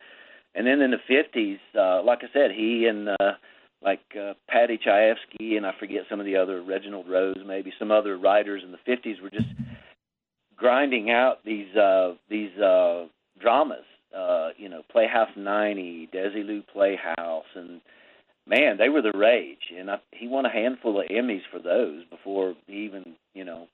And 0.53 0.67
then 0.67 0.79
in 0.81 0.91
the 0.91 0.97
fifties, 1.07 1.57
uh, 1.75 2.03
like 2.03 2.19
I 2.21 2.31
said, 2.31 2.51
he 2.51 2.85
and 2.85 3.09
uh, 3.09 3.31
like 3.81 4.01
uh, 4.15 4.33
Paddy 4.47 4.77
Chayefsky 4.77 5.57
and 5.57 5.65
I 5.65 5.71
forget 5.79 6.03
some 6.07 6.19
of 6.19 6.27
the 6.27 6.35
other 6.35 6.61
Reginald 6.61 7.09
Rose, 7.09 7.39
maybe 7.47 7.73
some 7.79 7.89
other 7.89 8.15
writers 8.15 8.61
in 8.63 8.71
the 8.71 8.77
fifties 8.85 9.17
were 9.23 9.31
just 9.31 9.49
grinding 10.55 11.09
out 11.09 11.43
these 11.43 11.75
uh, 11.75 12.13
these 12.29 12.55
uh, 12.59 13.05
dramas. 13.41 13.85
Uh, 14.15 14.49
you 14.55 14.69
know, 14.69 14.83
Playhouse 14.91 15.31
90, 15.35 16.09
Desilu 16.13 16.63
Playhouse, 16.71 17.43
and 17.55 17.81
man, 18.47 18.77
they 18.77 18.87
were 18.87 19.01
the 19.01 19.17
rage. 19.17 19.73
And 19.75 19.89
I, 19.89 19.97
he 20.11 20.27
won 20.27 20.45
a 20.45 20.51
handful 20.51 21.01
of 21.01 21.07
Emmys 21.07 21.41
for 21.51 21.59
those 21.59 22.05
before 22.09 22.53
he 22.67 22.85
even, 22.85 23.15
you 23.33 23.43
know, 23.43 23.67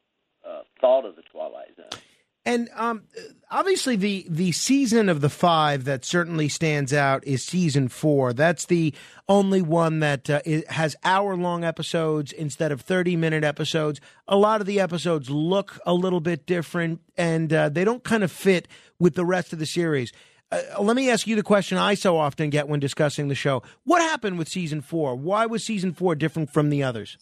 uh, 0.47 0.61
thought 0.79 1.05
of 1.05 1.15
the 1.15 1.23
Twilight 1.23 1.75
Zone. 1.75 2.01
And 2.43 2.69
um, 2.75 3.03
obviously, 3.51 3.95
the 3.95 4.25
the 4.27 4.51
season 4.51 5.09
of 5.09 5.21
the 5.21 5.29
five 5.29 5.83
that 5.83 6.03
certainly 6.03 6.49
stands 6.49 6.91
out 6.91 7.25
is 7.27 7.45
season 7.45 7.87
four. 7.87 8.33
That's 8.33 8.65
the 8.65 8.95
only 9.29 9.61
one 9.61 9.99
that 9.99 10.27
uh, 10.27 10.41
has 10.69 10.95
hour 11.03 11.35
long 11.35 11.63
episodes 11.63 12.31
instead 12.31 12.71
of 12.71 12.81
thirty 12.81 13.15
minute 13.15 13.43
episodes. 13.43 14.01
A 14.27 14.37
lot 14.37 14.59
of 14.59 14.65
the 14.65 14.79
episodes 14.79 15.29
look 15.29 15.79
a 15.85 15.93
little 15.93 16.19
bit 16.19 16.47
different, 16.47 17.01
and 17.15 17.53
uh, 17.53 17.69
they 17.69 17.85
don't 17.85 18.03
kind 18.03 18.23
of 18.23 18.31
fit 18.31 18.67
with 18.97 19.13
the 19.13 19.25
rest 19.25 19.53
of 19.53 19.59
the 19.59 19.67
series. 19.67 20.11
Uh, 20.51 20.61
let 20.81 20.95
me 20.95 21.11
ask 21.11 21.27
you 21.27 21.35
the 21.35 21.43
question 21.43 21.77
I 21.77 21.93
so 21.93 22.17
often 22.17 22.49
get 22.49 22.67
when 22.67 22.79
discussing 22.79 23.27
the 23.27 23.35
show: 23.35 23.61
What 23.83 24.01
happened 24.01 24.39
with 24.39 24.49
season 24.49 24.81
four? 24.81 25.15
Why 25.15 25.45
was 25.45 25.63
season 25.63 25.93
four 25.93 26.15
different 26.15 26.51
from 26.51 26.71
the 26.71 26.81
others? 26.81 27.19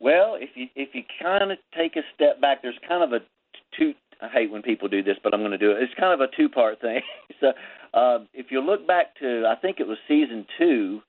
Well, 0.00 0.36
if 0.38 0.50
you 0.54 0.66
if 0.74 0.90
you 0.94 1.02
kind 1.22 1.50
of 1.50 1.58
take 1.76 1.96
a 1.96 2.02
step 2.14 2.40
back, 2.40 2.62
there's 2.62 2.78
kind 2.88 3.02
of 3.02 3.12
a 3.12 3.24
two. 3.78 3.94
I 4.20 4.28
hate 4.28 4.50
when 4.50 4.62
people 4.62 4.88
do 4.88 5.02
this, 5.02 5.16
but 5.22 5.34
I'm 5.34 5.40
going 5.40 5.52
to 5.52 5.58
do 5.58 5.72
it. 5.72 5.82
It's 5.82 5.92
kind 5.98 6.12
of 6.12 6.20
a 6.20 6.34
two 6.36 6.48
part 6.48 6.80
thing. 6.80 7.00
so, 7.40 7.52
uh, 7.92 8.18
if 8.32 8.46
you 8.50 8.60
look 8.60 8.86
back 8.86 9.18
to, 9.20 9.44
I 9.46 9.60
think 9.60 9.78
it 9.78 9.86
was 9.86 9.98
season 10.08 10.46
two, 10.58 11.00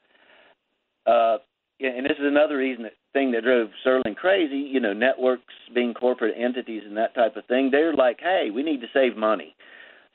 uh, 1.06 1.38
and 1.80 2.06
this 2.06 2.18
is 2.18 2.26
another 2.26 2.58
reason 2.58 2.84
that 2.84 2.94
thing 3.14 3.32
that 3.32 3.44
drove 3.44 3.70
Serling 3.86 4.16
crazy. 4.16 4.58
You 4.58 4.80
know, 4.80 4.94
networks 4.94 5.54
being 5.74 5.94
corporate 5.94 6.36
entities 6.38 6.84
and 6.86 6.98
that 6.98 7.14
type 7.16 7.36
of 7.36 7.46
thing. 7.46 7.70
They're 7.72 7.94
like, 7.94 8.20
hey, 8.22 8.50
we 8.54 8.64
need 8.64 8.82
to 8.82 8.88
save 8.94 9.18
money. 9.18 9.56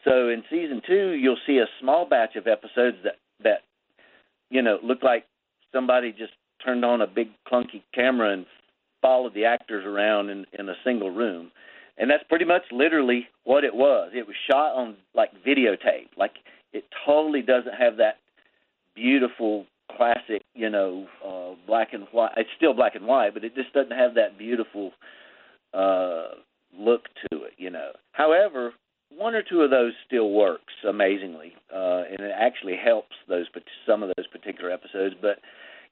So 0.05 0.29
in 0.29 0.43
season 0.51 0.83
two, 0.87 1.11
you'll 1.13 1.37
see 1.47 1.59
a 1.59 1.67
small 1.81 2.07
batch 2.09 2.37
of 2.37 2.47
episodes 2.47 2.97
that 3.05 3.17
that 3.45 3.61
you 4.51 4.63
know 4.63 4.79
look 4.83 5.03
like 5.03 5.27
somebody 5.73 6.13
just 6.13 6.33
turned 6.65 6.85
on 6.85 7.01
a 7.01 7.07
big 7.07 7.29
clunky 7.51 7.83
camera 7.95 8.33
and 8.33 8.47
followed 9.03 9.35
the 9.35 9.45
actors 9.45 9.85
around 9.85 10.31
in 10.31 10.47
in 10.59 10.69
a 10.69 10.75
single 10.85 11.11
room, 11.11 11.51
and 11.99 12.11
that's 12.11 12.25
pretty 12.29 12.47
much 12.47 12.63
literally 12.71 13.29
what 13.45 13.65
it 13.65 13.75
was. 13.75 14.13
It 14.15 14.27
was 14.27 14.37
shot 14.51 14.75
on 14.75 14.97
like 15.15 15.31
videotape. 15.47 16.09
Like 16.17 16.33
it 16.73 16.85
totally 17.05 17.43
doesn't 17.43 17.75
have 17.75 17.99
that 17.99 18.17
beautiful 18.95 19.67
classic, 19.97 20.43
you 20.55 20.71
know, 20.71 21.07
uh, 21.27 21.55
black 21.67 21.93
and 21.93 22.07
white. 22.13 22.33
It's 22.37 22.49
still 22.57 22.75
black 22.75 22.95
and 22.95 23.07
white, 23.07 23.35
but 23.35 23.45
it 23.45 23.55
just 23.55 23.73
doesn't 23.73 23.97
have 23.97 24.15
that 24.15 24.39
beautiful 24.39 24.93
uh, 25.75 26.29
look 26.79 27.03
to 27.31 27.43
it, 27.45 27.53
you 27.59 27.71
know. 27.71 27.93
However, 28.13 28.73
one 29.17 29.35
or 29.35 29.43
two 29.43 29.61
of 29.61 29.71
those 29.71 29.93
still 30.07 30.31
works 30.31 30.73
amazingly, 30.89 31.53
uh, 31.75 32.03
and 32.11 32.21
it 32.21 32.33
actually 32.35 32.77
helps 32.83 33.15
those 33.29 33.47
some 33.87 34.03
of 34.03 34.11
those 34.17 34.27
particular 34.29 34.71
episodes. 34.71 35.15
But 35.21 35.39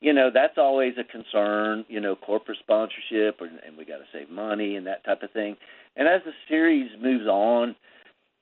you 0.00 0.12
know 0.12 0.30
that's 0.32 0.58
always 0.58 0.94
a 0.98 1.04
concern 1.04 1.84
you 1.88 2.00
know 2.00 2.16
corporate 2.16 2.58
sponsorship 2.60 3.40
and, 3.40 3.60
and 3.66 3.76
we 3.76 3.84
got 3.84 3.98
to 3.98 4.04
save 4.12 4.30
money 4.30 4.76
and 4.76 4.86
that 4.86 5.04
type 5.04 5.22
of 5.22 5.30
thing. 5.32 5.56
And 5.96 6.08
as 6.08 6.22
the 6.24 6.32
series 6.48 6.90
moves 7.00 7.26
on 7.26 7.74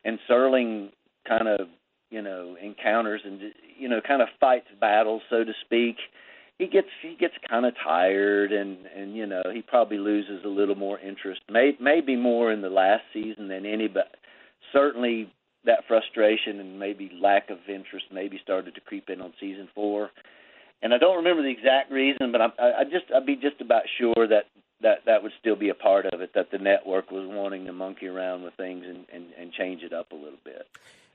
and 0.05 0.19
Serling 0.29 0.91
kind 1.27 1.49
of 1.49 1.69
you 2.11 2.23
know 2.23 2.57
encounters 2.61 3.21
and 3.25 3.41
you 3.79 3.89
know 3.89 4.01
kind 4.07 4.23
of 4.23 4.29
fights 4.41 4.69
battles 4.81 5.23
so 5.29 5.45
to 5.45 5.53
speak 5.65 5.97
he 6.59 6.67
gets 6.67 6.89
he 7.03 7.17
gets 7.19 7.35
kind 7.49 7.67
of 7.67 7.75
tired 7.83 8.53
and 8.53 8.79
and 8.97 9.17
you 9.17 9.27
know 9.27 9.43
he 9.53 9.63
probably 9.63 9.99
loses 9.99 10.45
a 10.45 10.49
little 10.49 10.75
more 10.75 10.99
interest 10.99 11.41
may 11.51 11.73
maybe 11.81 12.17
more 12.17 12.53
in 12.53 12.63
the 12.63 12.71
last 12.71 13.03
season 13.13 13.49
than 13.49 13.67
any 13.67 13.89
but 13.89 14.17
certainly 14.73 15.31
that 15.65 15.81
frustration 15.87 16.61
and 16.61 16.79
maybe 16.79 17.11
lack 17.21 17.51
of 17.51 17.59
interest 17.69 18.07
maybe 18.13 18.41
started 18.43 18.75
to 18.75 18.81
creep 18.81 19.11
in 19.11 19.21
on 19.21 19.33
season 19.39 19.69
4 19.75 20.11
and 20.83 20.95
I 20.95 20.99
don't 20.99 21.17
remember 21.17 21.43
the 21.43 21.51
exact 21.51 21.91
reason, 21.91 22.33
but 22.33 22.41
I, 22.41 22.47
I 22.59 22.85
just 22.85 23.07
I'd 23.15 23.27
be 23.27 23.37
just 23.37 23.61
about 23.61 23.83
sure 23.99 24.27
that 24.29 24.45
that 24.83 24.99
that 25.07 25.23
would 25.23 25.33
still 25.41 25.57
be 25.57 25.71
a 25.71 25.75
part 25.75 26.07
of 26.07 26.21
it. 26.21 26.31
That 26.35 26.51
the 26.51 26.59
network 26.59 27.11
was 27.11 27.27
wanting 27.29 27.67
to 27.67 27.73
monkey 27.73 28.07
around 28.07 28.43
with 28.43 28.55
things 28.55 28.85
and 28.87 29.05
and, 29.13 29.27
and 29.39 29.53
change 29.53 29.83
it 29.83 29.93
up 29.93 30.13
a 30.13 30.17
little 30.17 30.39
bit. 30.45 30.67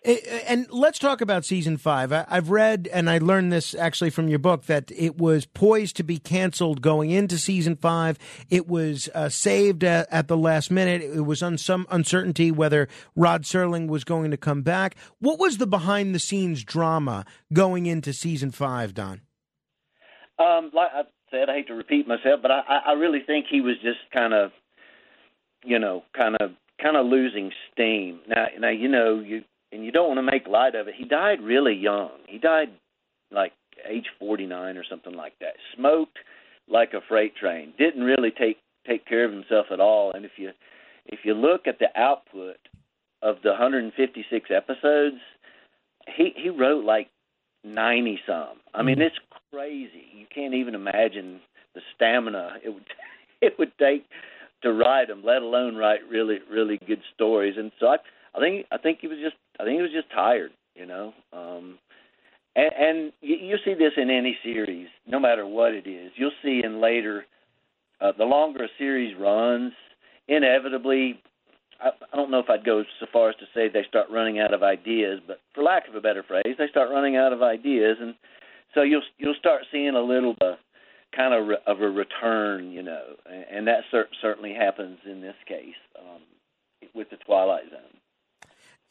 And 0.05 0.67
let's 0.69 0.99
talk 0.99 1.21
about 1.21 1.45
season 1.45 1.77
five. 1.77 2.11
I've 2.11 2.49
read, 2.49 2.89
and 2.91 3.09
I 3.09 3.19
learned 3.19 3.53
this 3.53 3.73
actually 3.73 4.09
from 4.09 4.27
your 4.27 4.39
book, 4.39 4.65
that 4.65 4.91
it 4.93 5.17
was 5.17 5.45
poised 5.45 5.95
to 5.95 6.03
be 6.03 6.17
canceled 6.17 6.81
going 6.81 7.09
into 7.09 7.37
season 7.37 7.77
five. 7.77 8.19
It 8.49 8.67
was 8.67 9.07
uh, 9.15 9.29
saved 9.29 9.81
at, 9.85 10.11
at, 10.11 10.27
the 10.27 10.35
last 10.35 10.71
minute. 10.71 11.01
It 11.01 11.21
was 11.21 11.41
on 11.41 11.57
some 11.57 11.87
uncertainty 11.89 12.51
whether 12.51 12.89
Rod 13.15 13.43
Serling 13.43 13.87
was 13.87 14.03
going 14.03 14.31
to 14.31 14.37
come 14.37 14.61
back. 14.61 14.97
What 15.19 15.39
was 15.39 15.57
the 15.57 15.67
behind 15.67 16.13
the 16.13 16.19
scenes 16.19 16.65
drama 16.65 17.25
going 17.53 17.85
into 17.85 18.11
season 18.11 18.51
five, 18.51 18.93
Don? 18.93 19.21
Um, 20.39 20.71
like 20.73 20.89
I 20.93 21.03
said, 21.31 21.49
I 21.49 21.55
hate 21.55 21.67
to 21.67 21.73
repeat 21.73 22.07
myself, 22.07 22.41
but 22.41 22.51
I, 22.51 22.79
I 22.87 22.91
really 22.93 23.21
think 23.25 23.45
he 23.49 23.61
was 23.61 23.75
just 23.81 23.99
kind 24.11 24.33
of, 24.33 24.51
you 25.63 25.79
know, 25.79 26.03
kind 26.15 26.35
of 26.39 26.51
kind 26.81 26.97
of 26.97 27.05
losing 27.05 27.51
steam. 27.71 28.19
Now, 28.27 28.47
now 28.59 28.69
you 28.69 28.87
know, 28.87 29.19
you 29.19 29.43
and 29.71 29.83
you 29.83 29.91
don't 29.91 30.07
want 30.07 30.17
to 30.19 30.31
make 30.31 30.47
light 30.47 30.75
of 30.75 30.87
it. 30.87 30.95
He 30.97 31.05
died 31.05 31.41
really 31.41 31.73
young. 31.73 32.11
He 32.27 32.37
died 32.37 32.69
like 33.31 33.53
age 33.89 34.05
49 34.19 34.77
or 34.77 34.83
something 34.89 35.13
like 35.13 35.33
that. 35.39 35.53
Smoked 35.75 36.17
like 36.67 36.93
a 36.93 37.01
freight 37.07 37.35
train. 37.35 37.73
Didn't 37.77 38.03
really 38.03 38.31
take 38.31 38.57
take 38.87 39.05
care 39.05 39.25
of 39.25 39.31
himself 39.31 39.67
at 39.71 39.79
all. 39.79 40.11
And 40.13 40.25
if 40.25 40.31
you 40.37 40.51
if 41.05 41.19
you 41.23 41.33
look 41.33 41.67
at 41.67 41.79
the 41.79 41.89
output 41.99 42.57
of 43.21 43.37
the 43.43 43.49
156 43.49 44.49
episodes, 44.55 45.17
he 46.15 46.33
he 46.35 46.49
wrote 46.49 46.85
like 46.85 47.09
90 47.63 48.19
some. 48.27 48.57
I 48.73 48.81
mean, 48.81 48.95
mm-hmm. 48.95 49.03
it's 49.03 49.15
crazy. 49.51 50.05
You 50.15 50.25
can't 50.33 50.53
even 50.53 50.75
imagine 50.75 51.39
the 51.75 51.81
stamina 51.95 52.57
it 52.63 52.69
would 52.69 52.85
it 53.41 53.59
would 53.59 53.77
take 53.77 54.05
to 54.61 54.71
write 54.71 55.09
them, 55.09 55.23
let 55.23 55.41
alone 55.41 55.75
write 55.75 55.99
really 56.09 56.39
really 56.51 56.79
good 56.87 57.01
stories. 57.13 57.55
And 57.57 57.71
so 57.79 57.87
I 57.87 57.97
I 58.35 58.39
think 58.39 58.65
I 58.71 58.77
think 58.77 58.99
he 59.01 59.07
was 59.07 59.19
just 59.19 59.35
I 59.59 59.63
think 59.63 59.77
he 59.77 59.81
was 59.81 59.91
just 59.91 60.11
tired, 60.11 60.51
you 60.75 60.85
know. 60.85 61.13
Um 61.31 61.79
and, 62.55 62.71
and 62.77 63.13
you, 63.21 63.35
you 63.35 63.57
see 63.65 63.73
this 63.73 63.93
in 63.97 64.09
any 64.09 64.37
series, 64.43 64.87
no 65.07 65.19
matter 65.19 65.45
what 65.45 65.73
it 65.73 65.87
is. 65.87 66.11
You'll 66.15 66.31
see 66.43 66.61
in 66.63 66.81
later, 66.81 67.25
uh, 67.99 68.11
the 68.17 68.25
longer 68.25 68.65
a 68.65 68.67
series 68.77 69.17
runs, 69.17 69.73
inevitably, 70.27 71.21
I, 71.81 71.89
I 72.11 72.15
don't 72.15 72.31
know 72.31 72.39
if 72.39 72.49
I'd 72.49 72.65
go 72.65 72.83
so 72.99 73.05
far 73.11 73.29
as 73.29 73.35
to 73.37 73.45
say 73.53 73.67
they 73.67 73.85
start 73.87 74.09
running 74.11 74.39
out 74.39 74.53
of 74.53 74.63
ideas, 74.63 75.19
but 75.25 75.39
for 75.53 75.63
lack 75.63 75.87
of 75.87 75.95
a 75.95 76.01
better 76.01 76.23
phrase, 76.23 76.55
they 76.57 76.67
start 76.67 76.89
running 76.89 77.15
out 77.15 77.33
of 77.33 77.41
ideas, 77.41 77.97
and 77.99 78.15
so 78.73 78.81
you'll 78.81 79.03
you'll 79.17 79.35
start 79.39 79.63
seeing 79.71 79.95
a 79.95 80.01
little 80.01 80.35
uh, 80.41 80.55
kind 81.15 81.33
of 81.33 81.47
re- 81.47 81.63
of 81.67 81.81
a 81.81 81.89
return, 81.89 82.71
you 82.71 82.83
know, 82.83 83.03
and, 83.29 83.45
and 83.51 83.67
that 83.67 83.81
cer- 83.91 84.09
certainly 84.21 84.53
happens 84.53 84.99
in 85.05 85.21
this 85.21 85.35
case 85.47 85.75
um, 85.99 86.21
with 86.93 87.09
the 87.09 87.17
Twilight 87.17 87.69
Zone. 87.69 87.99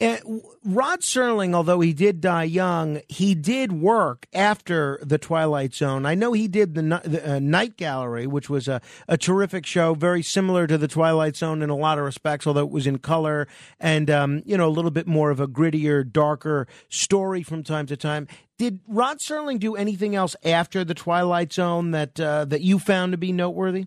Rod 0.03 1.01
Serling, 1.01 1.55
although 1.55 1.79
he 1.79 1.93
did 1.93 2.21
die 2.21 2.43
young, 2.43 3.03
he 3.09 3.37
did 3.37 3.73
work 3.73 4.27
after 4.33 4.99
the 5.01 5.17
Twilight 5.17 5.75
Zone. 5.75 6.07
I 6.07 6.17
know 6.17 6.33
he 6.33 6.49
did 6.49 6.75
the, 6.75 6.83
the 7.05 7.35
uh, 7.35 7.39
Night 7.39 7.77
Gallery, 7.77 8.27
which 8.27 8.51
was 8.51 8.67
a, 8.67 8.81
a 9.07 9.17
terrific 9.17 9.65
show, 9.65 9.95
very 9.95 10.23
similar 10.23 10.67
to 10.67 10.77
the 10.77 10.89
Twilight 10.89 11.37
Zone 11.37 11.63
in 11.63 11.71
a 11.71 11.77
lot 11.77 11.99
of 11.99 12.05
respects, 12.05 12.49
although 12.49 12.65
it 12.65 12.71
was 12.71 12.87
in 12.87 12.99
color 12.99 13.47
and 13.79 14.11
um, 14.11 14.43
you 14.45 14.57
know 14.57 14.67
a 14.67 14.71
little 14.71 14.91
bit 14.91 15.07
more 15.07 15.31
of 15.31 15.39
a 15.39 15.47
grittier, 15.47 16.11
darker 16.11 16.67
story 16.89 17.45
from 17.45 17.63
time 17.63 17.87
to 17.87 17.97
time. 17.97 18.27
Did 18.59 18.81
Rod 18.89 19.19
Serling 19.19 19.61
do 19.61 19.77
anything 19.77 20.17
else 20.17 20.35
after 20.45 20.85
the 20.85 20.95
Twilight 20.95 21.53
Zone 21.53 21.93
that 21.93 22.19
uh, 22.19 22.45
that 22.47 22.63
you 22.63 22.81
found 22.81 23.13
to 23.13 23.19
be 23.19 23.31
noteworthy? 23.31 23.87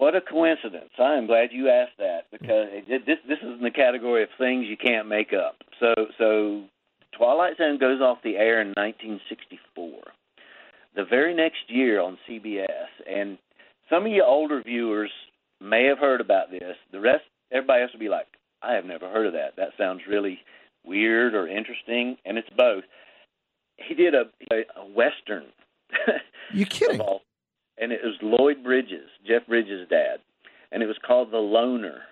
What 0.00 0.14
a 0.14 0.22
coincidence! 0.22 0.92
I 0.98 1.16
am 1.16 1.26
glad 1.26 1.50
you 1.52 1.68
asked 1.68 1.98
that 1.98 2.22
because 2.32 2.68
it, 2.72 3.04
this 3.04 3.18
this 3.28 3.36
is 3.40 3.58
in 3.58 3.62
the 3.62 3.70
category 3.70 4.22
of 4.22 4.30
things 4.38 4.64
you 4.66 4.78
can't 4.78 5.06
make 5.06 5.34
up. 5.34 5.56
So 5.78 5.92
so 6.16 6.62
Twilight 7.12 7.58
Zone 7.58 7.76
goes 7.76 8.00
off 8.00 8.16
the 8.24 8.38
air 8.38 8.62
in 8.62 8.68
1964. 8.68 9.90
The 10.96 11.04
very 11.04 11.34
next 11.34 11.68
year 11.68 12.00
on 12.00 12.16
CBS, 12.26 12.88
and 13.06 13.36
some 13.90 14.06
of 14.06 14.12
you 14.12 14.24
older 14.24 14.62
viewers 14.62 15.10
may 15.60 15.84
have 15.84 15.98
heard 15.98 16.22
about 16.22 16.50
this. 16.50 16.76
The 16.92 17.00
rest, 17.00 17.24
everybody 17.52 17.82
else 17.82 17.92
will 17.92 18.00
be 18.00 18.08
like, 18.08 18.28
"I 18.62 18.72
have 18.72 18.86
never 18.86 19.06
heard 19.06 19.26
of 19.26 19.34
that. 19.34 19.56
That 19.56 19.72
sounds 19.76 20.00
really 20.08 20.38
weird 20.82 21.34
or 21.34 21.46
interesting," 21.46 22.16
and 22.24 22.38
it's 22.38 22.48
both. 22.56 22.84
He 23.76 23.92
did 23.92 24.14
a 24.14 24.30
a, 24.50 24.64
a 24.80 24.86
western. 24.86 25.44
You 26.54 26.64
kidding? 26.64 27.00
all, 27.02 27.20
and 27.80 27.92
it 27.92 28.00
was 28.04 28.14
Lloyd 28.22 28.62
Bridges, 28.62 29.08
Jeff 29.26 29.46
Bridges' 29.46 29.88
dad, 29.88 30.18
and 30.70 30.82
it 30.82 30.86
was 30.86 30.98
called 31.04 31.32
The 31.32 31.38
Loner, 31.38 32.02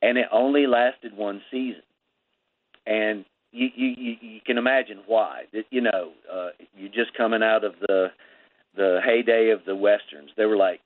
and 0.00 0.16
it 0.16 0.26
only 0.32 0.66
lasted 0.66 1.16
one 1.16 1.42
season, 1.50 1.82
and 2.86 3.24
you 3.52 3.68
you 3.74 4.16
you 4.20 4.40
can 4.46 4.58
imagine 4.58 5.00
why. 5.06 5.44
You 5.70 5.80
know, 5.80 6.12
uh, 6.32 6.48
you're 6.76 6.88
just 6.88 7.16
coming 7.16 7.42
out 7.42 7.64
of 7.64 7.74
the 7.80 8.08
the 8.76 9.00
heyday 9.04 9.50
of 9.50 9.60
the 9.66 9.76
westerns. 9.76 10.30
There 10.36 10.48
were 10.48 10.56
like 10.56 10.80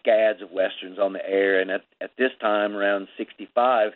scads 0.00 0.42
of 0.42 0.50
westerns 0.50 0.98
on 0.98 1.12
the 1.12 1.26
air, 1.28 1.60
and 1.60 1.70
at 1.70 1.82
at 2.00 2.10
this 2.18 2.32
time 2.40 2.76
around 2.76 3.08
'65 3.16 3.92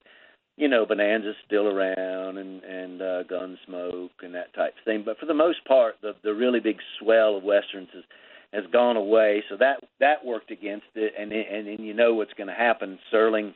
you 0.56 0.68
know, 0.68 0.84
Bonanza's 0.84 1.36
still 1.46 1.68
around 1.68 2.36
and 2.36 2.62
and 2.62 3.00
uh, 3.00 3.24
Gunsmoke 3.24 4.10
and 4.22 4.34
that 4.34 4.52
type 4.52 4.74
of 4.76 4.84
thing. 4.84 5.02
But 5.06 5.18
for 5.18 5.24
the 5.24 5.32
most 5.32 5.64
part, 5.64 5.94
the 6.02 6.14
the 6.22 6.34
really 6.34 6.60
big 6.60 6.76
swell 6.98 7.36
of 7.36 7.42
westerns 7.42 7.88
has 7.94 8.04
has 8.52 8.64
gone 8.72 8.96
away. 8.96 9.42
So 9.48 9.56
that 9.58 9.84
that 10.00 10.24
worked 10.24 10.50
against 10.50 10.86
it. 10.94 11.12
And 11.18 11.32
and, 11.32 11.68
and 11.68 11.80
you 11.80 11.94
know 11.94 12.14
what's 12.14 12.34
going 12.34 12.48
to 12.48 12.54
happen. 12.54 12.98
Serling 13.12 13.54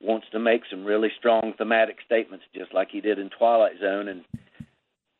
wants 0.00 0.26
to 0.32 0.38
make 0.38 0.62
some 0.70 0.84
really 0.84 1.10
strong 1.18 1.52
thematic 1.56 1.96
statements, 2.04 2.44
just 2.54 2.74
like 2.74 2.88
he 2.90 3.00
did 3.00 3.18
in 3.18 3.30
Twilight 3.36 3.78
Zone. 3.80 4.08
And 4.08 4.24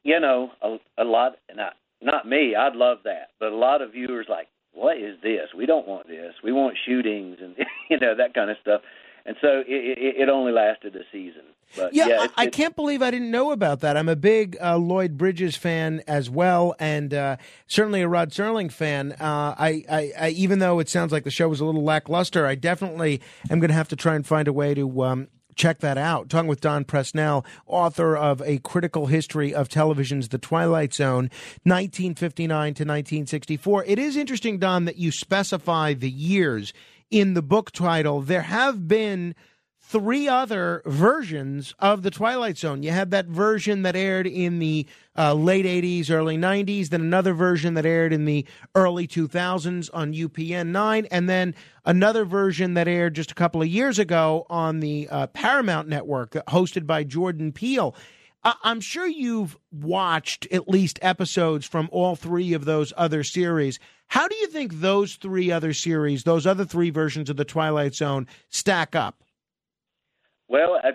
you 0.02 0.20
know, 0.20 0.50
a, 0.62 0.76
a 0.98 1.04
lot. 1.04 1.36
Not 1.54 1.74
not 2.00 2.26
me. 2.26 2.54
I'd 2.56 2.74
love 2.74 2.98
that, 3.04 3.28
but 3.38 3.52
a 3.52 3.56
lot 3.56 3.82
of 3.82 3.92
viewers 3.92 4.26
like, 4.28 4.48
what 4.72 4.96
is 4.96 5.16
this? 5.22 5.48
We 5.56 5.66
don't 5.66 5.86
want 5.86 6.08
this. 6.08 6.34
We 6.42 6.52
want 6.52 6.76
shootings 6.84 7.38
and 7.40 7.54
you 7.90 7.98
know 7.98 8.14
that 8.16 8.34
kind 8.34 8.50
of 8.50 8.56
stuff 8.60 8.82
and 9.24 9.36
so 9.40 9.62
it, 9.66 9.98
it, 9.98 10.16
it 10.22 10.28
only 10.28 10.52
lasted 10.52 10.96
a 10.96 11.02
season. 11.12 11.42
But 11.76 11.94
yeah, 11.94 12.06
yeah 12.08 12.26
I, 12.36 12.44
I, 12.44 12.46
can't 12.48 12.76
believe 12.76 13.00
I 13.00 13.10
didn't 13.10 13.30
know 13.30 13.50
about 13.50 13.80
that. 13.80 13.96
I'm 13.96 14.08
a 14.08 14.16
big 14.16 14.58
uh, 14.60 14.76
Lloyd 14.76 15.16
Bridges 15.16 15.56
fan 15.56 16.02
as 16.06 16.28
well, 16.28 16.74
and 16.78 17.14
uh, 17.14 17.36
certainly 17.66 18.02
a 18.02 18.08
Rod 18.08 18.30
Serling 18.30 18.70
fan. 18.70 19.12
Uh, 19.12 19.54
I, 19.58 19.84
I, 19.90 20.12
I, 20.18 20.28
even 20.30 20.58
though 20.58 20.80
it 20.80 20.88
sounds 20.88 21.12
like 21.12 21.24
the 21.24 21.30
show 21.30 21.48
was 21.48 21.60
a 21.60 21.64
little 21.64 21.84
lackluster, 21.84 22.46
I 22.46 22.56
definitely 22.56 23.22
am 23.50 23.58
going 23.58 23.68
to 23.68 23.74
have 23.74 23.88
to 23.88 23.96
try 23.96 24.14
and 24.14 24.26
find 24.26 24.48
a 24.48 24.52
way 24.52 24.74
to. 24.74 25.02
Um, 25.02 25.28
check 25.54 25.80
that 25.80 25.98
out. 25.98 26.30
Talking 26.30 26.48
with 26.48 26.62
Don 26.62 26.82
Presnell, 26.82 27.44
author 27.66 28.16
of 28.16 28.40
A 28.40 28.56
Critical 28.60 29.06
History 29.06 29.54
of 29.54 29.68
Television's 29.68 30.30
The 30.30 30.38
Twilight 30.38 30.94
Zone, 30.94 31.24
1959 31.64 32.48
to 32.48 32.84
1964. 32.84 33.84
It 33.84 33.98
is 33.98 34.16
interesting, 34.16 34.58
Don, 34.58 34.86
that 34.86 34.96
you 34.96 35.12
specify 35.12 35.92
the 35.92 36.08
years 36.08 36.72
in 37.12 37.34
the 37.34 37.42
book 37.42 37.70
title. 37.70 38.22
There 38.22 38.42
have 38.42 38.88
been 38.88 39.34
three 39.78 40.26
other 40.26 40.80
versions 40.86 41.74
of 41.78 42.02
the 42.02 42.10
Twilight 42.10 42.56
Zone. 42.56 42.82
You 42.82 42.92
had 42.92 43.10
that 43.10 43.26
version 43.26 43.82
that 43.82 43.94
aired 43.94 44.26
in 44.26 44.58
the 44.58 44.86
uh, 45.18 45.34
late 45.34 45.66
80s, 45.66 46.10
early 46.10 46.38
90s, 46.38 46.88
then 46.88 47.02
another 47.02 47.34
version 47.34 47.74
that 47.74 47.84
aired 47.84 48.14
in 48.14 48.24
the 48.24 48.46
early 48.74 49.06
2000s 49.06 49.90
on 49.92 50.14
UPN 50.14 50.68
9, 50.68 51.06
and 51.10 51.28
then 51.28 51.54
another 51.84 52.24
version 52.24 52.72
that 52.74 52.88
aired 52.88 53.14
just 53.14 53.30
a 53.30 53.34
couple 53.34 53.60
of 53.60 53.68
years 53.68 53.98
ago 53.98 54.46
on 54.48 54.80
the 54.80 55.06
uh, 55.10 55.26
Paramount 55.26 55.88
Network, 55.88 56.30
hosted 56.48 56.86
by 56.86 57.04
Jordan 57.04 57.52
Peele. 57.52 57.94
I'm 58.44 58.80
sure 58.80 59.06
you've 59.06 59.56
watched 59.70 60.48
at 60.50 60.68
least 60.68 60.98
episodes 61.00 61.66
from 61.66 61.88
all 61.92 62.16
three 62.16 62.54
of 62.54 62.64
those 62.64 62.92
other 62.96 63.22
series. 63.22 63.78
How 64.08 64.26
do 64.26 64.34
you 64.34 64.48
think 64.48 64.80
those 64.80 65.14
three 65.14 65.52
other 65.52 65.72
series, 65.72 66.24
those 66.24 66.46
other 66.46 66.64
three 66.64 66.90
versions 66.90 67.30
of 67.30 67.36
the 67.36 67.44
Twilight 67.44 67.94
Zone, 67.94 68.26
stack 68.48 68.96
up? 68.96 69.22
Well, 70.48 70.78
I, 70.82 70.90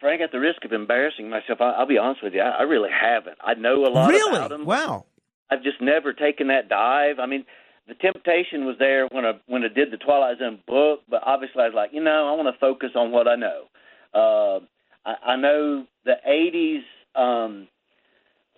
Frank, 0.00 0.22
at 0.22 0.32
the 0.32 0.40
risk 0.40 0.64
of 0.64 0.72
embarrassing 0.72 1.28
myself, 1.28 1.60
I, 1.60 1.78
will 1.78 1.86
be 1.86 1.98
honest 1.98 2.22
with 2.22 2.32
you. 2.32 2.40
I, 2.40 2.60
I, 2.60 2.62
really 2.62 2.90
haven't. 2.90 3.38
I 3.42 3.54
know 3.54 3.84
a 3.84 3.90
lot 3.90 4.08
really? 4.08 4.36
about 4.36 4.50
them. 4.50 4.64
Wow. 4.64 5.04
I've 5.50 5.62
just 5.62 5.80
never 5.80 6.12
taken 6.12 6.48
that 6.48 6.68
dive. 6.68 7.18
I 7.18 7.26
mean, 7.26 7.44
the 7.86 7.94
temptation 7.94 8.64
was 8.64 8.76
there 8.78 9.06
when 9.10 9.24
I 9.24 9.32
when 9.46 9.64
I 9.64 9.68
did 9.68 9.90
the 9.90 9.96
Twilight 9.96 10.38
Zone 10.38 10.60
book, 10.66 11.00
but 11.08 11.22
obviously 11.24 11.62
I 11.62 11.66
was 11.66 11.74
like, 11.74 11.90
you 11.92 12.02
know, 12.02 12.28
I 12.28 12.32
want 12.32 12.54
to 12.54 12.58
focus 12.58 12.90
on 12.94 13.10
what 13.10 13.26
I 13.26 13.36
know. 13.36 13.64
Uh, 14.12 14.60
I, 15.08 15.32
I 15.32 15.36
know 15.36 15.86
the 16.04 16.16
'80s, 16.28 16.82
um, 17.20 17.68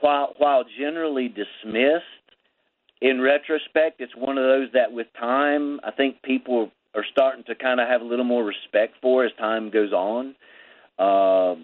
while 0.01 0.35
while 0.39 0.65
generally 0.79 1.29
dismissed, 1.29 2.05
in 3.01 3.21
retrospect, 3.21 4.01
it's 4.01 4.17
one 4.17 4.37
of 4.37 4.45
those 4.45 4.69
that 4.75 4.93
with 4.93 5.07
time, 5.19 5.81
I 5.85 5.91
think 5.91 6.23
people 6.23 6.71
are 6.95 7.05
starting 7.11 7.45
to 7.45 7.55
kind 7.55 7.81
of 7.81 7.89
have 7.89 8.01
a 8.01 8.05
little 8.05 8.25
more 8.25 8.45
respect 8.45 8.95
for 9.01 9.25
as 9.25 9.33
time 9.39 9.71
goes 9.71 9.93
on. 9.93 10.35
Uh, 10.99 11.55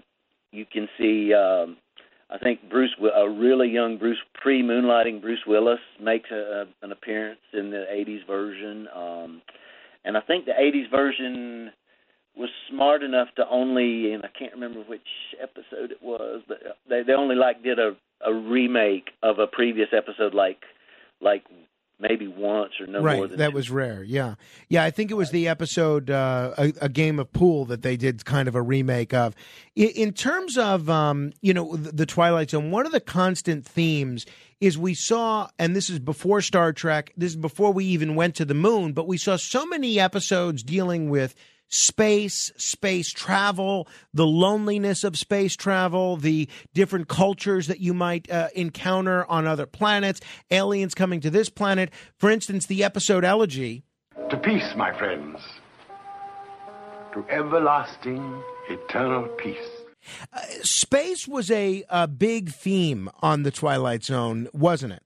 you 0.53 0.65
can 0.65 0.89
see, 0.97 1.35
um, 1.35 1.77
I 2.31 2.39
think 2.39 2.61
Bruce, 2.71 2.95
a 3.15 3.29
really 3.29 3.69
young 3.69 3.99
Bruce, 3.99 4.19
pre-moonlighting 4.35 5.21
Bruce 5.21 5.45
Willis 5.47 5.81
makes 6.01 6.31
a, 6.31 6.37
a, 6.83 6.85
an 6.85 6.93
appearance 6.93 7.41
in 7.53 7.71
the 7.71 7.87
'80s 7.93 8.27
version, 8.27 8.89
um, 8.95 9.43
and 10.05 10.17
I 10.17 10.21
think 10.21 10.45
the 10.45 10.53
'80s 10.53 10.91
version 10.91 11.73
was 12.37 12.51
smart 12.71 13.03
enough 13.03 13.29
to 13.37 13.49
only, 13.49 14.13
and 14.13 14.25
I 14.25 14.29
can't 14.39 14.53
remember 14.53 14.81
which 14.81 15.01
episode 15.43 15.91
it 15.91 16.03
was, 16.03 16.43
but 16.47 16.59
they 16.89 17.03
they 17.03 17.15
only 17.15 17.37
like 17.37 17.63
did 17.63 17.79
a 17.79 17.97
a 18.25 18.33
remake 18.33 19.11
of 19.23 19.39
a 19.39 19.47
previous 19.47 19.89
episode, 19.93 20.35
like 20.35 20.63
like 21.21 21.45
maybe 21.99 22.29
once 22.29 22.73
or 22.79 22.87
no 22.87 23.01
right, 23.01 23.17
more 23.17 23.27
than 23.27 23.39
that 23.39 23.51
two. 23.51 23.57
was 23.57 23.71
rare. 23.71 24.03
Yeah, 24.03 24.35
yeah. 24.69 24.85
I 24.85 24.91
think 24.91 25.11
it 25.11 25.15
was 25.15 25.31
the 25.31 25.49
episode 25.49 26.11
uh, 26.11 26.53
a, 26.59 26.73
a, 26.83 26.89
game 26.89 27.19
of 27.19 27.33
pool 27.33 27.65
that 27.67 27.83
they 27.83 27.97
did 27.97 28.25
kind 28.25 28.49
of 28.49 28.55
a 28.55 28.63
remake 28.63 29.15
of. 29.15 29.35
In, 29.75 29.89
in 29.89 30.13
terms 30.13 30.59
of 30.59 30.91
um, 30.91 31.33
you 31.41 31.55
know 31.55 31.77
the, 31.77 31.93
the 31.93 32.07
Twilight 32.07 32.51
Zone, 32.51 32.71
one 32.71 32.87
of 32.87 32.93
the 32.93 33.01
constant 33.01 33.65
themes 33.65 34.27
is 34.61 34.79
we 34.79 34.95
saw, 34.95 35.49
and 35.59 35.75
this 35.75 35.91
is 35.91 35.99
before 35.99 36.41
Star 36.41 36.73
Trek. 36.73 37.13
This 37.17 37.31
is 37.33 37.37
before 37.37 37.73
we 37.73 37.87
even 37.87 38.15
went 38.15 38.35
to 38.37 38.45
the 38.45 38.55
moon, 38.55 38.93
but 38.93 39.07
we 39.07 39.17
saw 39.17 39.37
so 39.37 39.67
many 39.67 39.99
episodes 39.99 40.63
dealing 40.63 41.09
with 41.09 41.35
space, 41.69 42.53
space 42.57 43.11
travel, 43.11 43.89
the 44.13 44.27
loneliness 44.27 45.05
of 45.05 45.19
space 45.19 45.57
travel, 45.57 46.17
the 46.17 46.49
different 46.75 47.09
cultures 47.09 47.67
that 47.67 47.81
you 47.81 47.95
might 47.95 48.31
uh, 48.31 48.49
encounter 48.55 49.25
on 49.27 49.47
other 49.47 49.67
planets, 49.67 50.21
aliens 50.51 50.95
coming 50.95 51.21
to 51.21 51.31
this 51.31 51.49
planet. 51.49 51.91
For 52.19 52.31
instance, 52.31 52.67
the 52.67 52.85
episode 52.85 53.25
Elegy. 53.25 53.85
To 54.31 54.37
peace, 54.37 54.75
my 54.77 54.97
friends. 54.97 55.39
To 57.15 57.25
everlasting, 57.31 58.43
eternal 58.69 59.25
peace. 59.37 59.57
Uh, 60.33 60.41
space 60.63 61.27
was 61.27 61.51
a, 61.51 61.85
a 61.89 62.07
big 62.07 62.51
theme 62.51 63.11
on 63.21 63.43
the 63.43 63.51
Twilight 63.51 64.05
Zone, 64.05 64.49
wasn't 64.53 64.93
it? 64.93 65.03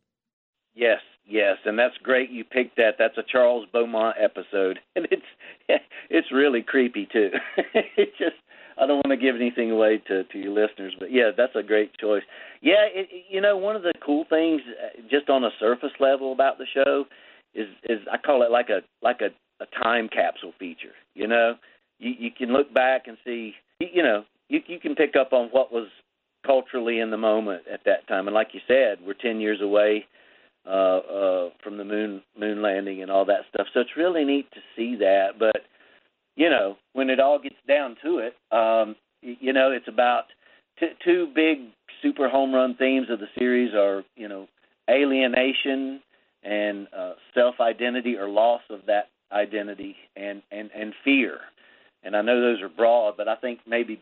Yes, 0.74 1.00
yes, 1.30 1.56
and 1.64 1.78
that's 1.78 1.96
great. 2.02 2.30
You 2.30 2.44
picked 2.44 2.76
that. 2.76 2.96
That's 2.98 3.16
a 3.16 3.22
Charles 3.22 3.66
Beaumont 3.72 4.16
episode, 4.20 4.80
and 4.96 5.06
it's 5.10 5.82
it's 6.10 6.32
really 6.32 6.62
creepy 6.62 7.08
too. 7.10 7.30
it's 7.96 8.16
just 8.18 8.36
I 8.76 8.86
don't 8.86 8.96
want 8.96 9.10
to 9.10 9.16
give 9.16 9.36
anything 9.36 9.70
away 9.70 10.02
to 10.08 10.24
to 10.24 10.38
your 10.38 10.52
listeners, 10.52 10.94
but 10.98 11.12
yeah, 11.12 11.30
that's 11.36 11.54
a 11.54 11.62
great 11.62 11.96
choice. 11.98 12.22
Yeah, 12.60 12.86
it, 12.92 13.08
you 13.28 13.40
know, 13.40 13.56
one 13.56 13.76
of 13.76 13.82
the 13.82 13.92
cool 14.04 14.24
things, 14.28 14.62
uh, 14.82 15.00
just 15.10 15.28
on 15.28 15.44
a 15.44 15.50
surface 15.58 15.92
level 16.00 16.32
about 16.32 16.58
the 16.58 16.66
show, 16.72 17.04
is 17.54 17.68
is 17.84 18.00
I 18.10 18.18
call 18.18 18.42
it 18.42 18.50
like 18.50 18.68
a 18.68 18.80
like 19.02 19.20
a, 19.20 19.30
a 19.62 19.66
time 19.82 20.08
capsule 20.08 20.52
feature. 20.58 20.94
You 21.14 21.28
know, 21.28 21.54
you 21.98 22.12
you 22.18 22.30
can 22.30 22.52
look 22.52 22.72
back 22.72 23.02
and 23.06 23.16
see, 23.24 23.54
you 23.78 24.02
know, 24.02 24.24
you 24.48 24.60
you 24.66 24.80
can 24.80 24.94
pick 24.94 25.14
up 25.14 25.32
on 25.32 25.48
what 25.48 25.72
was 25.72 25.88
culturally 26.46 27.00
in 27.00 27.10
the 27.10 27.18
moment 27.18 27.64
at 27.70 27.80
that 27.84 28.08
time, 28.08 28.26
and 28.26 28.34
like 28.34 28.48
you 28.52 28.60
said, 28.66 28.98
we're 29.06 29.14
ten 29.14 29.40
years 29.40 29.60
away 29.60 30.06
from 30.64 31.78
the 31.78 31.84
moon 31.84 32.22
moon 32.38 32.62
landing 32.62 33.02
and 33.02 33.10
all 33.10 33.24
that 33.26 33.42
stuff. 33.52 33.66
So 33.72 33.80
it's 33.80 33.96
really 33.96 34.24
neat 34.24 34.50
to 34.52 34.60
see 34.76 34.96
that. 34.96 35.38
But 35.38 35.62
you 36.36 36.48
know, 36.48 36.76
when 36.92 37.10
it 37.10 37.20
all 37.20 37.38
gets 37.38 37.56
down 37.68 37.96
to 38.02 38.18
it, 38.18 38.34
um, 38.52 38.96
you 39.22 39.52
know, 39.52 39.70
it's 39.72 39.88
about 39.88 40.24
t- 40.78 40.86
two 41.04 41.28
big 41.34 41.58
super 42.02 42.28
home 42.28 42.54
run 42.54 42.74
themes 42.76 43.08
of 43.10 43.20
the 43.20 43.28
series 43.38 43.74
are 43.74 44.02
you 44.16 44.28
know 44.28 44.48
alienation 44.90 46.00
and 46.42 46.88
uh, 46.96 47.12
self 47.34 47.56
identity 47.60 48.16
or 48.16 48.28
loss 48.28 48.62
of 48.70 48.80
that 48.86 49.08
identity 49.32 49.96
and 50.16 50.42
and 50.50 50.70
and 50.74 50.94
fear. 51.04 51.38
And 52.02 52.16
I 52.16 52.22
know 52.22 52.40
those 52.40 52.62
are 52.62 52.68
broad, 52.70 53.18
but 53.18 53.28
I 53.28 53.36
think 53.36 53.60
maybe 53.66 54.00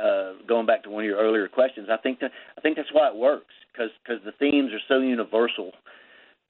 uh, 0.00 0.34
going 0.46 0.64
back 0.64 0.84
to 0.84 0.90
one 0.90 1.02
of 1.02 1.08
your 1.08 1.18
earlier 1.18 1.48
questions, 1.48 1.88
I 1.90 1.96
think 1.96 2.20
that 2.20 2.30
I 2.56 2.60
think 2.60 2.76
that's 2.76 2.92
why 2.92 3.08
it 3.08 3.16
works 3.16 3.54
because 3.72 3.90
because 4.04 4.22
the 4.24 4.32
themes 4.32 4.72
are 4.72 4.80
so 4.88 4.98
universal 5.00 5.72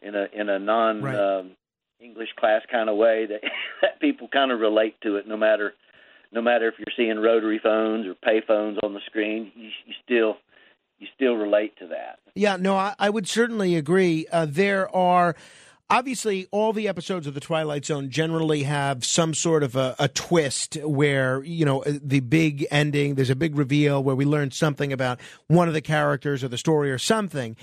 in 0.02 0.14
a 0.14 0.26
in 0.32 0.48
a 0.48 0.58
non 0.58 1.02
right. 1.02 1.14
um, 1.14 1.52
English 2.00 2.30
class 2.38 2.62
kind 2.70 2.88
of 2.88 2.96
way 2.96 3.26
that 3.26 3.40
that 3.82 4.00
people 4.00 4.28
kind 4.28 4.50
of 4.50 4.60
relate 4.60 4.96
to 5.02 5.16
it 5.16 5.26
no 5.26 5.36
matter 5.36 5.74
no 6.32 6.40
matter 6.40 6.68
if 6.68 6.74
you're 6.78 6.94
seeing 6.96 7.18
rotary 7.18 7.60
phones 7.62 8.06
or 8.06 8.14
pay 8.14 8.40
phones 8.46 8.78
on 8.82 8.94
the 8.94 9.00
screen, 9.06 9.52
you, 9.54 9.68
you 9.86 9.94
still 10.04 10.36
you 10.98 11.06
still 11.14 11.34
relate 11.34 11.76
to 11.78 11.88
that. 11.88 12.20
Yeah, 12.34 12.56
no, 12.56 12.76
I, 12.76 12.94
I 12.98 13.10
would 13.10 13.28
certainly 13.28 13.76
agree. 13.76 14.26
Uh, 14.30 14.46
there 14.48 14.94
are 14.94 15.34
obviously 15.90 16.46
all 16.50 16.72
the 16.72 16.88
episodes 16.88 17.26
of 17.26 17.34
the 17.34 17.40
twilight 17.40 17.84
zone 17.84 18.10
generally 18.10 18.62
have 18.62 19.04
some 19.04 19.34
sort 19.34 19.62
of 19.62 19.76
a, 19.76 19.94
a, 19.98 20.08
twist 20.08 20.76
where 20.82 21.42
you 21.44 21.64
know 21.64 21.84
the 21.86 22.20
big 22.20 22.66
ending 22.70 23.14
there's 23.14 23.30
a 23.30 23.36
big 23.36 23.56
reveal 23.56 24.02
where 24.02 24.16
we 24.16 24.24
learn 24.24 24.50
something 24.50 24.92
about 24.92 25.20
one 25.48 25.68
of 25.68 25.74
the 25.74 25.80
characters 25.80 26.42
or 26.42 26.48
the 26.48 26.58
story 26.58 26.90
or 26.90 26.98
something. 26.98 27.56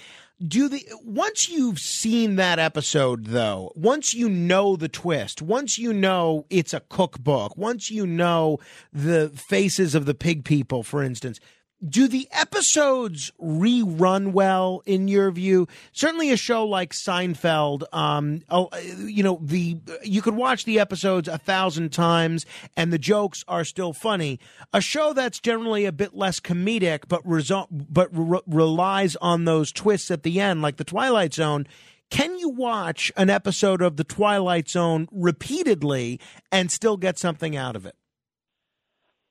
Do 0.46 0.70
the 0.70 0.86
once 1.04 1.50
you've 1.50 1.80
seen 1.80 2.38
that 2.38 2.60
episode 2.60 3.26
though 3.26 3.74
once 3.76 4.14
you 4.14 4.30
know 4.30 4.78
the 4.78 4.88
twist 4.88 5.42
once 5.42 5.78
you 5.78 5.92
know 5.92 6.46
it's 6.50 6.74
a 6.74 6.80
cookbook 6.80 7.58
once 7.58 7.92
you 7.92 8.08
know 8.08 8.58
the 8.94 9.30
faces 9.30 9.96
of 9.96 10.06
the 10.06 10.14
pig 10.14 10.46
people 10.46 10.82
for 10.82 11.04
instance 11.04 11.42
do 11.88 12.08
the 12.08 12.28
episodes 12.32 13.32
rerun 13.42 14.32
well 14.34 14.82
in 14.86 15.08
your 15.08 15.32
view? 15.32 15.68
Certainly, 15.94 16.32
a 16.32 16.38
show 16.38 16.66
like 16.66 16.92
Seinfeld, 16.94 17.84
um, 17.94 18.42
oh, 18.50 18.70
you 18.98 19.24
know, 19.24 19.40
the 19.42 19.78
you 20.04 20.22
could 20.22 20.36
watch 20.36 20.66
the 20.66 20.80
episodes 20.80 21.28
a 21.28 21.38
thousand 21.38 21.92
times 21.92 22.46
and 22.76 22.92
the 22.92 22.98
jokes 22.98 23.44
are 23.48 23.64
still 23.64 23.94
funny. 23.94 24.40
A 24.74 24.82
show 24.82 25.14
that's 25.14 25.40
generally 25.40 25.86
a 25.86 25.92
bit 25.92 26.14
less 26.14 26.40
comedic, 26.40 27.04
but 27.08 27.26
result, 27.26 27.70
but 27.72 28.10
re- 28.12 28.42
relies 28.48 29.16
on 29.18 29.46
those 29.46 29.72
twists 29.72 30.12
at 30.12 30.24
the 30.24 30.42
end, 30.42 30.62
like 30.62 30.78
the 30.78 30.84
Twilight 30.84 31.34
Zone. 31.34 31.66
Can 32.10 32.40
you 32.40 32.50
watch 32.50 33.12
an 33.16 33.30
episode 33.30 33.82
of 33.82 33.96
the 33.96 34.04
Twilight 34.04 34.68
Zone 34.68 35.08
repeatedly 35.12 36.20
and 36.52 36.72
still 36.72 36.98
get 36.98 37.20
something 37.20 37.56
out 37.56 37.76
of 37.76 37.86
it? 37.86 37.96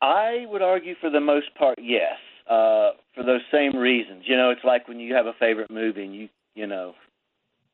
I 0.00 0.46
would 0.48 0.62
argue 0.62 0.94
for 1.00 1.10
the 1.10 1.20
most 1.20 1.52
part, 1.56 1.80
yes 1.82 2.14
uh, 2.48 2.92
for 3.14 3.24
those 3.24 3.40
same 3.52 3.76
reasons. 3.76 4.24
You 4.26 4.36
know, 4.36 4.50
it's 4.50 4.64
like 4.64 4.88
when 4.88 5.00
you 5.00 5.14
have 5.14 5.26
a 5.26 5.34
favorite 5.38 5.70
movie 5.70 6.04
and 6.04 6.14
you, 6.14 6.28
you 6.54 6.66
know, 6.66 6.94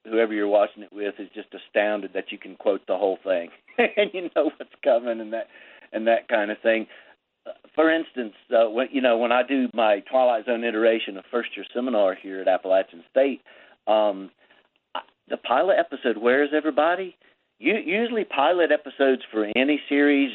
whoever 0.04 0.34
you're 0.34 0.48
watching 0.48 0.82
it 0.82 0.92
with 0.92 1.14
is 1.18 1.28
just 1.34 1.48
astounded 1.54 2.12
that 2.14 2.30
you 2.30 2.38
can 2.38 2.56
quote 2.56 2.86
the 2.86 2.96
whole 2.96 3.18
thing 3.24 3.48
and 3.78 4.10
you 4.12 4.28
know 4.36 4.50
what's 4.56 4.74
coming 4.82 5.20
and 5.20 5.32
that 5.32 5.48
and 5.92 6.06
that 6.06 6.28
kind 6.28 6.50
of 6.50 6.58
thing. 6.62 6.86
For 7.74 7.94
instance, 7.94 8.34
uh, 8.50 8.70
when 8.70 8.88
you 8.90 9.00
know 9.00 9.18
when 9.18 9.32
I 9.32 9.42
do 9.46 9.68
my 9.74 10.00
Twilight 10.10 10.46
Zone 10.46 10.64
iteration 10.64 11.16
of 11.16 11.24
first 11.30 11.50
year 11.56 11.66
seminar 11.74 12.14
here 12.14 12.40
at 12.40 12.48
Appalachian 12.48 13.04
State, 13.10 13.42
um, 13.86 14.30
the 15.28 15.36
pilot 15.36 15.76
episode 15.78 16.16
"Where 16.16 16.42
is 16.42 16.50
Everybody?" 16.54 17.16
You, 17.58 17.74
usually, 17.74 18.24
pilot 18.24 18.70
episodes 18.72 19.22
for 19.30 19.46
any 19.56 19.80
series 19.88 20.32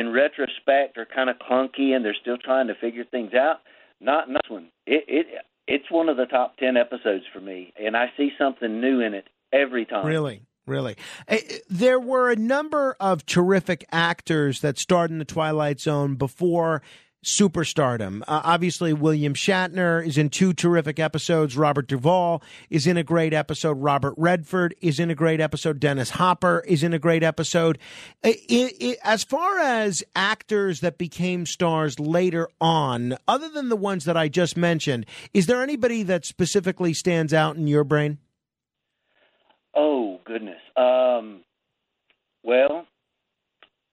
in 0.00 0.12
retrospect 0.12 0.96
are 0.96 1.06
kind 1.06 1.28
of 1.28 1.36
clunky 1.38 1.94
and 1.94 2.04
they're 2.04 2.16
still 2.20 2.38
trying 2.38 2.68
to 2.68 2.74
figure 2.74 3.04
things 3.04 3.34
out. 3.34 3.58
Not 4.00 4.28
in 4.28 4.34
this 4.34 4.48
one. 4.48 4.68
It 4.86 5.04
it 5.06 5.26
it's 5.66 5.90
one 5.90 6.08
of 6.08 6.16
the 6.16 6.24
top 6.24 6.56
ten 6.56 6.76
episodes 6.76 7.24
for 7.32 7.40
me, 7.40 7.72
and 7.78 7.96
I 7.96 8.06
see 8.16 8.30
something 8.38 8.80
new 8.80 9.00
in 9.00 9.14
it 9.14 9.28
every 9.52 9.84
time. 9.84 10.06
Really. 10.06 10.42
Really. 10.66 10.96
Eh, 11.26 11.40
eh, 11.48 11.58
there 11.68 11.98
were 11.98 12.30
a 12.30 12.36
number 12.36 12.96
of 13.00 13.26
terrific 13.26 13.84
actors 13.90 14.60
that 14.60 14.78
starred 14.78 15.10
in 15.10 15.18
The 15.18 15.24
Twilight 15.24 15.80
Zone 15.80 16.14
before 16.14 16.80
superstardom. 17.24 18.22
Uh, 18.22 18.40
obviously, 18.44 18.92
William 18.92 19.34
Shatner 19.34 20.04
is 20.04 20.16
in 20.16 20.30
two 20.30 20.52
terrific 20.52 20.98
episodes. 20.98 21.56
Robert 21.56 21.86
Duvall 21.86 22.42
is 22.70 22.86
in 22.86 22.96
a 22.96 23.02
great 23.02 23.34
episode. 23.34 23.82
Robert 23.82 24.14
Redford 24.16 24.74
is 24.80 24.98
in 24.98 25.10
a 25.10 25.14
great 25.14 25.40
episode. 25.40 25.80
Dennis 25.80 26.10
Hopper 26.10 26.64
is 26.66 26.82
in 26.82 26.94
a 26.94 26.98
great 26.98 27.22
episode. 27.22 27.78
It, 28.22 28.38
it, 28.48 28.98
as 29.04 29.22
far 29.24 29.58
as 29.58 30.02
actors 30.16 30.80
that 30.80 30.96
became 30.96 31.44
stars 31.44 32.00
later 32.00 32.48
on, 32.60 33.16
other 33.28 33.48
than 33.48 33.68
the 33.68 33.76
ones 33.76 34.04
that 34.06 34.16
I 34.16 34.28
just 34.28 34.56
mentioned, 34.56 35.04
is 35.34 35.46
there 35.46 35.62
anybody 35.62 36.02
that 36.04 36.24
specifically 36.24 36.94
stands 36.94 37.34
out 37.34 37.56
in 37.56 37.66
your 37.66 37.84
brain? 37.84 38.18
Oh 39.74 40.20
goodness. 40.24 40.60
Um, 40.76 41.42
well, 42.42 42.86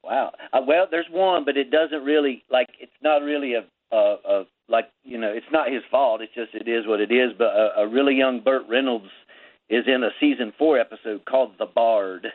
Wow. 0.07 0.31
Uh, 0.53 0.61
well, 0.65 0.87
there's 0.89 1.07
one, 1.11 1.43
but 1.43 1.57
it 1.57 1.69
doesn't 1.69 2.03
really 2.03 2.43
like. 2.49 2.69
It's 2.79 2.91
not 3.01 3.21
really 3.21 3.53
a, 3.55 3.65
a, 3.95 4.15
a 4.25 4.43
like 4.69 4.85
you 5.03 5.17
know. 5.17 5.31
It's 5.31 5.45
not 5.51 5.71
his 5.71 5.83
fault. 5.91 6.21
It's 6.21 6.33
just 6.33 6.55
it 6.55 6.69
is 6.69 6.87
what 6.87 7.01
it 7.01 7.11
is. 7.11 7.33
But 7.37 7.47
a, 7.47 7.81
a 7.81 7.87
really 7.87 8.15
young 8.15 8.39
Burt 8.39 8.63
Reynolds 8.69 9.09
is 9.69 9.83
in 9.85 10.03
a 10.03 10.09
season 10.19 10.53
four 10.57 10.79
episode 10.79 11.25
called 11.25 11.55
The 11.59 11.65
Bard, 11.65 12.27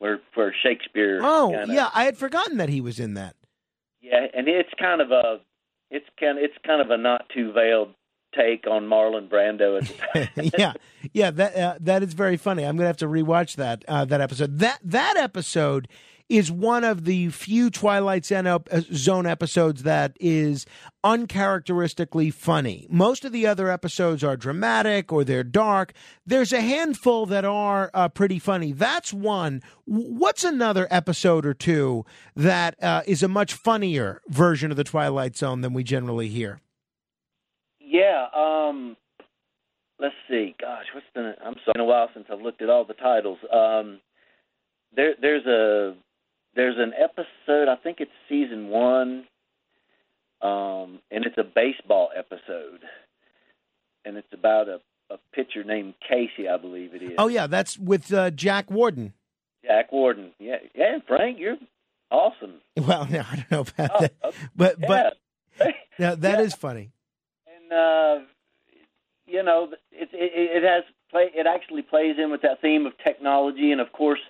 where 0.00 0.20
where 0.34 0.54
Shakespeare. 0.62 1.20
Oh 1.22 1.50
kinda, 1.50 1.72
yeah, 1.72 1.88
I 1.94 2.04
had 2.04 2.18
forgotten 2.18 2.58
that 2.58 2.68
he 2.68 2.82
was 2.82 3.00
in 3.00 3.14
that. 3.14 3.36
Yeah, 4.02 4.26
and 4.34 4.46
it's 4.48 4.72
kind 4.78 5.00
of 5.00 5.10
a 5.10 5.40
it's 5.90 6.06
kind 6.20 6.38
of, 6.38 6.44
it's 6.44 6.58
kind 6.66 6.82
of 6.82 6.90
a 6.90 6.98
not 6.98 7.26
too 7.34 7.52
veiled 7.52 7.94
take 8.34 8.66
on 8.66 8.84
Marlon 8.84 9.28
Brando. 9.28 9.80
yeah, 10.58 10.72
yeah, 11.12 11.30
that 11.30 11.56
uh, 11.56 11.76
that 11.80 12.02
is 12.02 12.12
very 12.12 12.36
funny. 12.36 12.64
I'm 12.64 12.76
gonna 12.76 12.86
have 12.86 12.96
to 12.98 13.06
rewatch 13.06 13.56
that 13.56 13.84
uh, 13.88 14.04
that 14.04 14.20
episode. 14.20 14.58
That 14.58 14.78
that 14.84 15.16
episode 15.16 15.88
is 16.32 16.50
one 16.50 16.82
of 16.82 17.04
the 17.04 17.28
few 17.28 17.68
Twilight 17.68 18.24
Zone 18.24 19.26
episodes 19.26 19.82
that 19.82 20.16
is 20.18 20.64
uncharacteristically 21.04 22.30
funny. 22.30 22.86
Most 22.88 23.26
of 23.26 23.32
the 23.32 23.46
other 23.46 23.70
episodes 23.70 24.24
are 24.24 24.34
dramatic 24.34 25.12
or 25.12 25.24
they're 25.24 25.44
dark. 25.44 25.92
There's 26.24 26.54
a 26.54 26.62
handful 26.62 27.26
that 27.26 27.44
are 27.44 27.90
uh, 27.92 28.08
pretty 28.08 28.38
funny. 28.38 28.72
That's 28.72 29.12
one. 29.12 29.60
What's 29.84 30.42
another 30.42 30.88
episode 30.90 31.44
or 31.44 31.52
two 31.52 32.06
that 32.34 32.82
uh, 32.82 33.02
is 33.06 33.22
a 33.22 33.28
much 33.28 33.52
funnier 33.52 34.22
version 34.28 34.70
of 34.70 34.78
the 34.78 34.84
Twilight 34.84 35.36
Zone 35.36 35.60
than 35.60 35.74
we 35.74 35.84
generally 35.84 36.28
hear? 36.28 36.62
Yeah. 37.78 38.28
Um, 38.34 38.96
let's 40.00 40.14
see. 40.30 40.54
Gosh, 40.58 40.86
what's 40.94 41.06
the? 41.14 41.34
I'm 41.44 41.56
sorry, 41.56 41.56
it's 41.56 41.72
been 41.74 41.82
a 41.82 41.84
while 41.84 42.08
since 42.14 42.24
I've 42.32 42.40
looked 42.40 42.62
at 42.62 42.70
all 42.70 42.86
the 42.86 42.94
titles. 42.94 43.38
Um, 43.52 44.00
there, 44.96 45.14
there's 45.20 45.44
a 45.44 45.94
there's 46.54 46.76
an 46.78 46.92
episode, 46.98 47.68
I 47.68 47.76
think 47.76 47.98
it's 48.00 48.10
season 48.28 48.68
one, 48.68 49.24
um, 50.40 51.00
and 51.10 51.24
it's 51.24 51.38
a 51.38 51.44
baseball 51.44 52.10
episode, 52.16 52.80
and 54.04 54.16
it's 54.16 54.32
about 54.32 54.68
a, 54.68 54.80
a 55.10 55.18
pitcher 55.34 55.64
named 55.64 55.94
Casey, 56.06 56.48
I 56.48 56.56
believe 56.56 56.94
it 56.94 57.02
is. 57.02 57.12
Oh 57.18 57.28
yeah, 57.28 57.46
that's 57.46 57.78
with 57.78 58.12
uh, 58.12 58.30
Jack 58.30 58.70
Warden. 58.70 59.14
Jack 59.64 59.92
Warden, 59.92 60.32
yeah, 60.38 60.56
yeah. 60.74 60.98
Frank, 61.06 61.38
you're 61.38 61.56
awesome. 62.10 62.60
Well, 62.76 63.06
no, 63.06 63.20
I 63.20 63.36
don't 63.36 63.50
know 63.50 63.60
about 63.60 63.90
oh, 63.94 64.00
that, 64.00 64.14
okay. 64.24 64.36
but 64.56 64.76
yeah. 64.80 65.10
but 65.58 65.74
now 65.98 66.14
that 66.16 66.38
yeah. 66.38 66.44
is 66.44 66.54
funny. 66.54 66.90
And 67.46 67.72
uh, 67.72 68.24
you 69.26 69.42
know, 69.42 69.68
it, 69.92 70.08
it, 70.12 70.12
it 70.12 70.62
has 70.64 70.84
play. 71.10 71.30
It 71.34 71.46
actually 71.46 71.82
plays 71.82 72.16
in 72.18 72.30
with 72.30 72.42
that 72.42 72.60
theme 72.60 72.86
of 72.86 72.92
technology, 73.04 73.70
and 73.72 73.80
of 73.80 73.92
course 73.92 74.20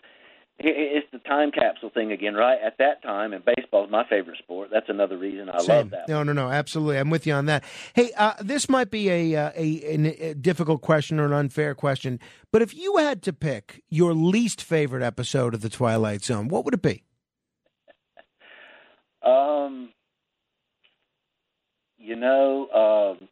it's 0.65 1.07
the 1.13 1.19
time 1.19 1.51
capsule 1.51 1.91
thing 1.91 2.13
again, 2.13 2.35
right? 2.35 2.59
At 2.65 2.79
that 2.79 3.03
time, 3.03 3.33
and 3.33 3.45
baseball 3.45 3.85
is 3.85 3.91
my 3.91 4.07
favorite 4.09 4.39
sport. 4.39 4.69
That's 4.73 4.89
another 4.89 5.17
reason 5.17 5.49
I 5.49 5.59
Same. 5.61 5.77
love 5.77 5.91
that. 5.91 6.09
No, 6.09 6.23
no, 6.23 6.33
no, 6.33 6.51
absolutely. 6.51 6.99
I'm 6.99 7.11
with 7.11 7.27
you 7.27 7.35
on 7.35 7.47
that. 7.47 7.65
Hey, 7.95 8.13
uh, 8.17 8.35
this 8.41 8.69
might 8.69 8.91
be 8.91 9.11
a, 9.11 9.37
uh, 9.37 9.51
a, 9.57 10.31
a 10.31 10.35
difficult 10.35 10.83
question 10.83 11.19
or 11.21 11.27
an 11.27 11.33
unfair 11.33 11.75
question, 11.75 12.21
but 12.51 12.63
if 12.63 12.75
you 12.75 12.97
had 12.97 13.23
to 13.23 13.33
pick 13.33 13.83
your 13.91 14.15
least 14.15 14.63
favorite 14.63 15.03
episode 15.03 15.55
of 15.55 15.61
the 15.61 15.69
Twilight 15.69 16.25
Zone, 16.25 16.49
what 16.49 16.65
would 16.65 16.75
it 16.75 16.83
be? 16.83 17.03
um, 19.23 19.91
you 21.99 22.17
know, 22.17 23.19
um, 23.21 23.29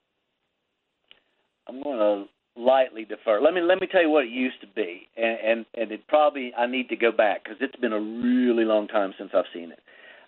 I'm 1.69 1.83
going 1.83 1.99
to 1.99 2.31
lightly 2.61 3.05
defer. 3.05 3.41
Let 3.41 3.55
me 3.55 3.61
let 3.61 3.81
me 3.81 3.87
tell 3.91 4.03
you 4.03 4.11
what 4.11 4.25
it 4.25 4.31
used 4.31 4.61
to 4.61 4.67
be, 4.67 5.09
and 5.17 5.39
and, 5.45 5.67
and 5.75 5.93
it 5.93 6.07
probably 6.09 6.53
I 6.57 6.67
need 6.67 6.89
to 6.91 6.97
go 6.97 7.11
back 7.13 7.45
because 7.45 7.59
it's 7.61 7.77
been 7.77 7.93
a 7.93 8.01
really 8.01 8.65
long 8.65 8.89
time 8.89 9.15
since 9.19 9.31
I've 9.35 9.45
seen 9.53 9.73
it. 9.73 9.81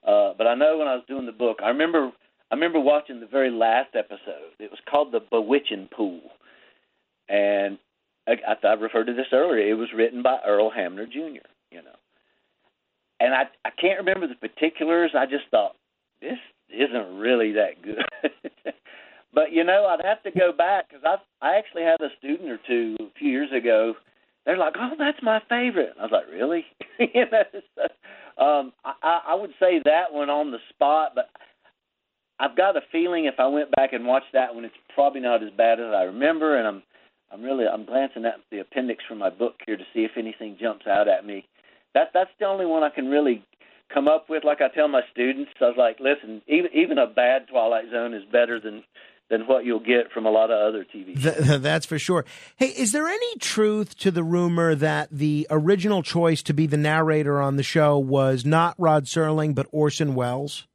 Uh, 0.07 0.33
but 0.37 0.47
I 0.47 0.55
know 0.55 0.79
when 0.79 0.89
I 0.89 0.95
was 0.95 1.05
doing 1.07 1.27
the 1.27 1.33
book, 1.33 1.59
I 1.63 1.69
remember 1.69 2.11
I 2.51 2.55
remember 2.55 2.81
watching 2.81 3.21
the 3.21 3.27
very 3.27 3.51
last 3.51 3.95
episode. 3.95 4.57
It 4.59 4.71
was 4.71 4.81
called 4.91 5.13
the 5.13 5.21
Bewitching 5.31 5.89
Pool, 5.95 6.21
and 7.29 7.79
I, 8.27 8.33
I, 8.33 8.67
I 8.67 8.73
referred 8.75 9.07
to 9.07 9.15
this 9.15 9.33
earlier. 9.33 9.69
It 9.69 9.75
was 9.75 9.89
written 9.95 10.23
by 10.23 10.39
Earl 10.47 10.71
Hamner 10.71 11.07
Jr. 11.07 11.47
You 11.71 11.83
know, 11.83 11.97
and 13.21 13.35
I 13.35 13.45
I 13.65 13.71
can't 13.71 13.99
remember 13.99 14.27
the 14.27 14.35
particulars. 14.35 15.13
I 15.17 15.27
just 15.27 15.45
thought 15.51 15.77
this 16.21 16.39
isn't 16.71 17.19
really 17.19 17.53
that 17.53 17.83
good. 17.83 18.05
but 19.35 19.53
you 19.53 19.65
know, 19.65 19.87
I'd 19.87 20.05
have 20.05 20.23
to 20.25 20.39
go 20.39 20.53
back 20.53 20.89
because 20.89 21.05
I 21.05 21.47
I 21.47 21.57
actually 21.57 21.83
had 21.83 22.01
a 22.01 22.15
student 22.19 22.51
or 22.51 22.59
two 22.67 22.97
a 23.01 23.19
few 23.19 23.31
years 23.31 23.51
ago. 23.53 23.95
They're 24.45 24.59
like, 24.59 24.75
"Oh, 24.79 24.93
that's 24.99 25.23
my 25.23 25.41
favorite." 25.49 25.95
I 25.99 26.03
was 26.03 26.13
like, 26.13 26.29
"Really?" 26.31 26.65
you 26.99 27.25
know, 27.31 27.43
so, 27.77 28.45
um, 28.45 28.73
I, 28.85 29.21
I 29.29 29.35
would 29.35 29.53
say 29.61 29.81
that 29.85 30.13
one 30.13 30.31
on 30.31 30.51
the 30.51 30.59
spot, 30.71 31.13
but 31.15 31.31
I've 32.39 32.57
got 32.57 32.77
a 32.77 32.81
feeling 32.91 33.27
if 33.27 33.35
I 33.39 33.47
went 33.47 33.71
back 33.77 33.93
and 33.93 34.05
watched 34.05 34.33
that 34.33 34.55
one, 34.55 34.65
it's 34.65 34.75
probably 34.95 35.21
not 35.21 35.43
as 35.45 35.51
bad 35.57 35.79
as 35.79 35.95
I 35.95 36.03
remember. 36.03 36.59
And 36.59 36.67
I'm 36.67 36.83
I'm 37.33 37.43
really 37.43 37.65
I'm 37.67 37.87
glancing 37.87 38.25
at 38.25 38.41
the 38.51 38.61
appendix 38.61 39.05
from 39.09 39.19
my 39.19 39.31
book 39.31 39.55
here 39.65 39.77
to 39.77 39.85
see 39.95 40.01
if 40.01 40.13
anything 40.17 40.57
jumps 40.61 40.87
out 40.87 41.09
at 41.09 41.25
me. 41.25 41.47
That 41.95 42.09
that's 42.13 42.31
the 42.41 42.47
only 42.47 42.67
one 42.67 42.83
I 42.83 42.91
can 42.91 43.09
really 43.09 43.45
come 43.93 44.09
up 44.09 44.29
with. 44.29 44.45
Like 44.45 44.61
I 44.61 44.69
tell 44.75 44.89
my 44.89 45.03
students, 45.13 45.53
I 45.61 45.65
was 45.67 45.77
like, 45.79 45.99
listen, 46.01 46.43
even 46.49 46.71
even 46.75 46.99
a 46.99 47.07
bad 47.07 47.47
Twilight 47.49 47.91
Zone 47.93 48.13
is 48.13 48.25
better 48.33 48.59
than 48.59 48.83
than 49.33 49.47
what 49.47 49.65
you'll 49.65 49.81
get 49.81 50.13
from 50.13 50.27
a 50.27 50.31
lot 50.31 50.51
of 50.51 50.61
other 50.61 50.85
TV. 50.85 51.21
Th- 51.21 51.61
that's 51.63 51.87
for 51.87 51.99
sure. 51.99 52.27
Hey, 52.57 52.67
is 52.67 52.93
there 52.93 53.09
any 53.09 53.37
truth 53.39 53.97
to 54.01 54.11
the 54.11 54.23
rumor 54.23 54.75
that 54.75 55.09
the 55.11 55.47
original 55.49 56.03
choice 56.03 56.43
to 56.43 56.53
be 56.53 56.67
the 56.67 56.77
narrator 56.77 57.41
on 57.41 57.57
the 57.57 57.63
show 57.63 57.99
was 57.99 58.45
not 58.45 58.75
Rod 58.77 59.07
Serling 59.07 59.55
but 59.55 59.67
Orson 59.73 60.15
Welles? 60.15 60.67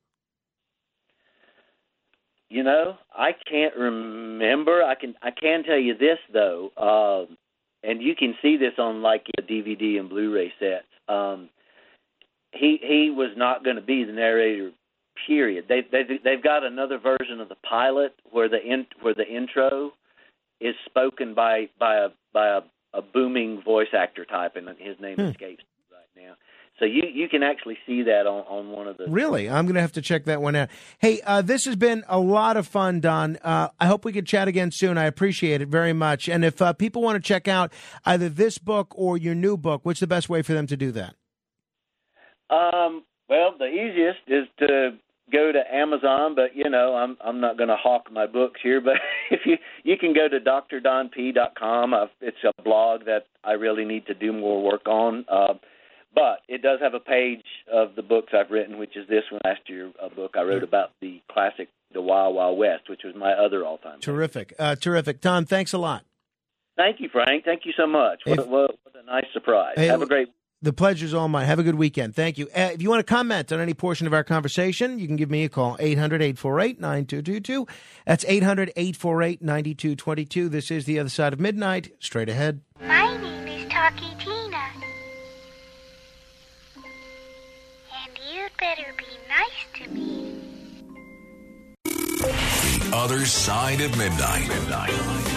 You 2.49 2.63
know, 2.63 2.97
I 3.13 3.33
can't 3.47 3.75
remember. 3.75 4.81
I 4.81 4.95
can 4.95 5.13
I 5.21 5.29
can 5.31 5.63
tell 5.63 5.77
you 5.77 5.95
this 5.95 6.17
though, 6.33 6.71
um, 6.77 7.37
and 7.83 8.01
you 8.01 8.15
can 8.15 8.35
see 8.41 8.57
this 8.57 8.73
on 8.79 9.03
like 9.03 9.27
a 9.37 9.41
DVD 9.43 9.99
and 9.99 10.09
Blu-ray 10.09 10.51
sets. 10.59 10.87
Um, 11.07 11.49
he 12.53 12.79
he 12.81 13.11
was 13.15 13.31
not 13.35 13.63
going 13.63 13.75
to 13.75 13.81
be 13.83 14.03
the 14.05 14.13
narrator. 14.13 14.71
Period. 15.25 15.65
They 15.67 15.81
they 15.91 16.03
they've 16.23 16.43
got 16.43 16.63
another 16.63 16.97
version 16.99 17.41
of 17.41 17.49
the 17.49 17.55
pilot 17.55 18.13
where 18.31 18.49
the 18.49 18.61
in, 18.61 18.85
where 19.01 19.13
the 19.13 19.27
intro 19.27 19.91
is 20.59 20.75
spoken 20.85 21.33
by 21.33 21.69
by 21.79 21.95
a 21.95 22.07
by 22.33 22.47
a, 22.47 22.61
a 22.97 23.01
booming 23.01 23.61
voice 23.63 23.93
actor 23.93 24.25
type, 24.25 24.55
and 24.55 24.67
his 24.79 24.99
name 24.99 25.15
hmm. 25.15 25.25
escapes 25.25 25.63
right 25.91 26.23
now. 26.23 26.33
So 26.79 26.85
you 26.85 27.03
you 27.11 27.27
can 27.27 27.41
actually 27.41 27.77
see 27.87 28.03
that 28.03 28.27
on, 28.27 28.43
on 28.45 28.69
one 28.69 28.87
of 28.87 28.97
the. 28.97 29.05
Really, 29.07 29.49
I'm 29.49 29.65
going 29.65 29.75
to 29.75 29.81
have 29.81 29.93
to 29.93 30.01
check 30.01 30.25
that 30.25 30.41
one 30.41 30.55
out. 30.55 30.69
Hey, 30.99 31.21
uh, 31.25 31.41
this 31.41 31.65
has 31.65 31.75
been 31.75 32.03
a 32.07 32.19
lot 32.19 32.55
of 32.55 32.67
fun, 32.67 32.99
Don. 32.99 33.37
Uh, 33.37 33.69
I 33.79 33.87
hope 33.87 34.05
we 34.05 34.13
can 34.13 34.25
chat 34.25 34.47
again 34.47 34.71
soon. 34.71 34.97
I 34.97 35.05
appreciate 35.05 35.61
it 35.61 35.69
very 35.69 35.93
much. 35.93 36.29
And 36.29 36.45
if 36.45 36.61
uh, 36.61 36.73
people 36.73 37.01
want 37.01 37.15
to 37.15 37.27
check 37.27 37.47
out 37.47 37.73
either 38.05 38.29
this 38.29 38.59
book 38.59 38.93
or 38.95 39.17
your 39.17 39.33
new 39.33 39.57
book, 39.57 39.81
what's 39.83 39.99
the 39.99 40.07
best 40.07 40.29
way 40.29 40.43
for 40.43 40.53
them 40.53 40.67
to 40.67 40.77
do 40.77 40.91
that? 40.91 41.15
Um, 42.49 43.03
well, 43.27 43.55
the 43.57 43.65
easiest 43.65 44.19
is 44.27 44.45
to 44.59 44.91
go 45.31 45.51
to 45.51 45.59
Amazon, 45.73 46.35
but 46.35 46.55
you 46.55 46.69
know, 46.69 46.95
I'm 46.95 47.17
I'm 47.23 47.39
not 47.39 47.57
going 47.57 47.69
to 47.69 47.75
hawk 47.75 48.11
my 48.11 48.27
books 48.27 48.59
here. 48.63 48.81
But 48.81 48.95
if 49.31 49.41
you 49.45 49.57
you 49.83 49.97
can 49.97 50.13
go 50.13 50.27
to 50.27 50.39
drdonp.com. 50.39 51.93
I've, 51.93 52.09
it's 52.21 52.37
a 52.43 52.61
blog 52.63 53.05
that 53.05 53.25
I 53.43 53.53
really 53.53 53.85
need 53.85 54.05
to 54.07 54.13
do 54.13 54.33
more 54.33 54.63
work 54.63 54.87
on. 54.87 55.25
Uh, 55.29 55.53
but 56.15 56.39
it 56.47 56.61
does 56.61 56.79
have 56.81 56.93
a 56.93 56.99
page 56.99 57.43
of 57.71 57.95
the 57.95 58.01
books 58.01 58.33
I've 58.33 58.49
written, 58.49 58.79
which 58.79 58.97
is 58.97 59.07
this 59.07 59.23
one 59.29 59.41
last 59.43 59.61
year, 59.67 59.91
a 60.01 60.09
book 60.09 60.35
I 60.35 60.41
wrote 60.41 60.63
about 60.63 60.91
the 60.99 61.21
classic 61.31 61.69
The 61.93 62.01
Wild 62.01 62.35
Wild 62.35 62.57
West, 62.57 62.89
which 62.89 63.01
was 63.03 63.13
my 63.15 63.33
other 63.33 63.63
all 63.63 63.77
time. 63.77 63.99
Terrific, 63.99 64.53
uh, 64.57 64.75
terrific. 64.75 65.21
Tom, 65.21 65.45
thanks 65.45 65.73
a 65.73 65.77
lot. 65.77 66.03
Thank 66.75 67.01
you, 67.01 67.09
Frank. 67.09 67.43
Thank 67.43 67.65
you 67.65 67.73
so 67.75 67.85
much. 67.85 68.21
What, 68.25 68.39
if, 68.39 68.47
what, 68.47 68.79
what 68.83 68.95
a 68.95 69.05
nice 69.05 69.25
surprise. 69.33 69.73
Hey, 69.75 69.87
have 69.87 70.01
a 70.01 70.05
great 70.05 70.29
the 70.61 70.73
pleasure's 70.73 71.13
all 71.13 71.27
mine. 71.27 71.45
Have 71.45 71.59
a 71.59 71.63
good 71.63 71.75
weekend. 71.75 72.15
Thank 72.15 72.37
you. 72.37 72.47
Uh, 72.47 72.71
if 72.73 72.81
you 72.81 72.89
want 72.89 72.99
to 73.05 73.13
comment 73.13 73.51
on 73.51 73.59
any 73.59 73.73
portion 73.73 74.07
of 74.07 74.13
our 74.13 74.23
conversation, 74.23 74.99
you 74.99 75.07
can 75.07 75.15
give 75.15 75.29
me 75.29 75.43
a 75.43 75.49
call, 75.49 75.77
800 75.79 76.21
848 76.21 76.79
9222. 76.79 77.67
That's 78.05 78.25
800 78.27 78.71
848 78.75 79.41
9222. 79.41 80.49
This 80.49 80.71
is 80.71 80.85
The 80.85 80.99
Other 80.99 81.09
Side 81.09 81.33
of 81.33 81.39
Midnight. 81.39 81.91
Straight 81.99 82.29
ahead. 82.29 82.61
My 82.81 83.15
name 83.17 83.47
is 83.47 83.69
Talkie 83.69 84.15
Tina. 84.19 84.57
And 86.75 88.19
you'd 88.33 88.51
better 88.59 88.93
be 88.97 89.05
nice 89.29 89.83
to 89.83 89.89
me. 89.93 90.41
The 91.83 92.91
Other 92.95 93.25
Side 93.25 93.81
of 93.81 93.95
Midnight. 93.97 94.47
midnight. 94.47 95.36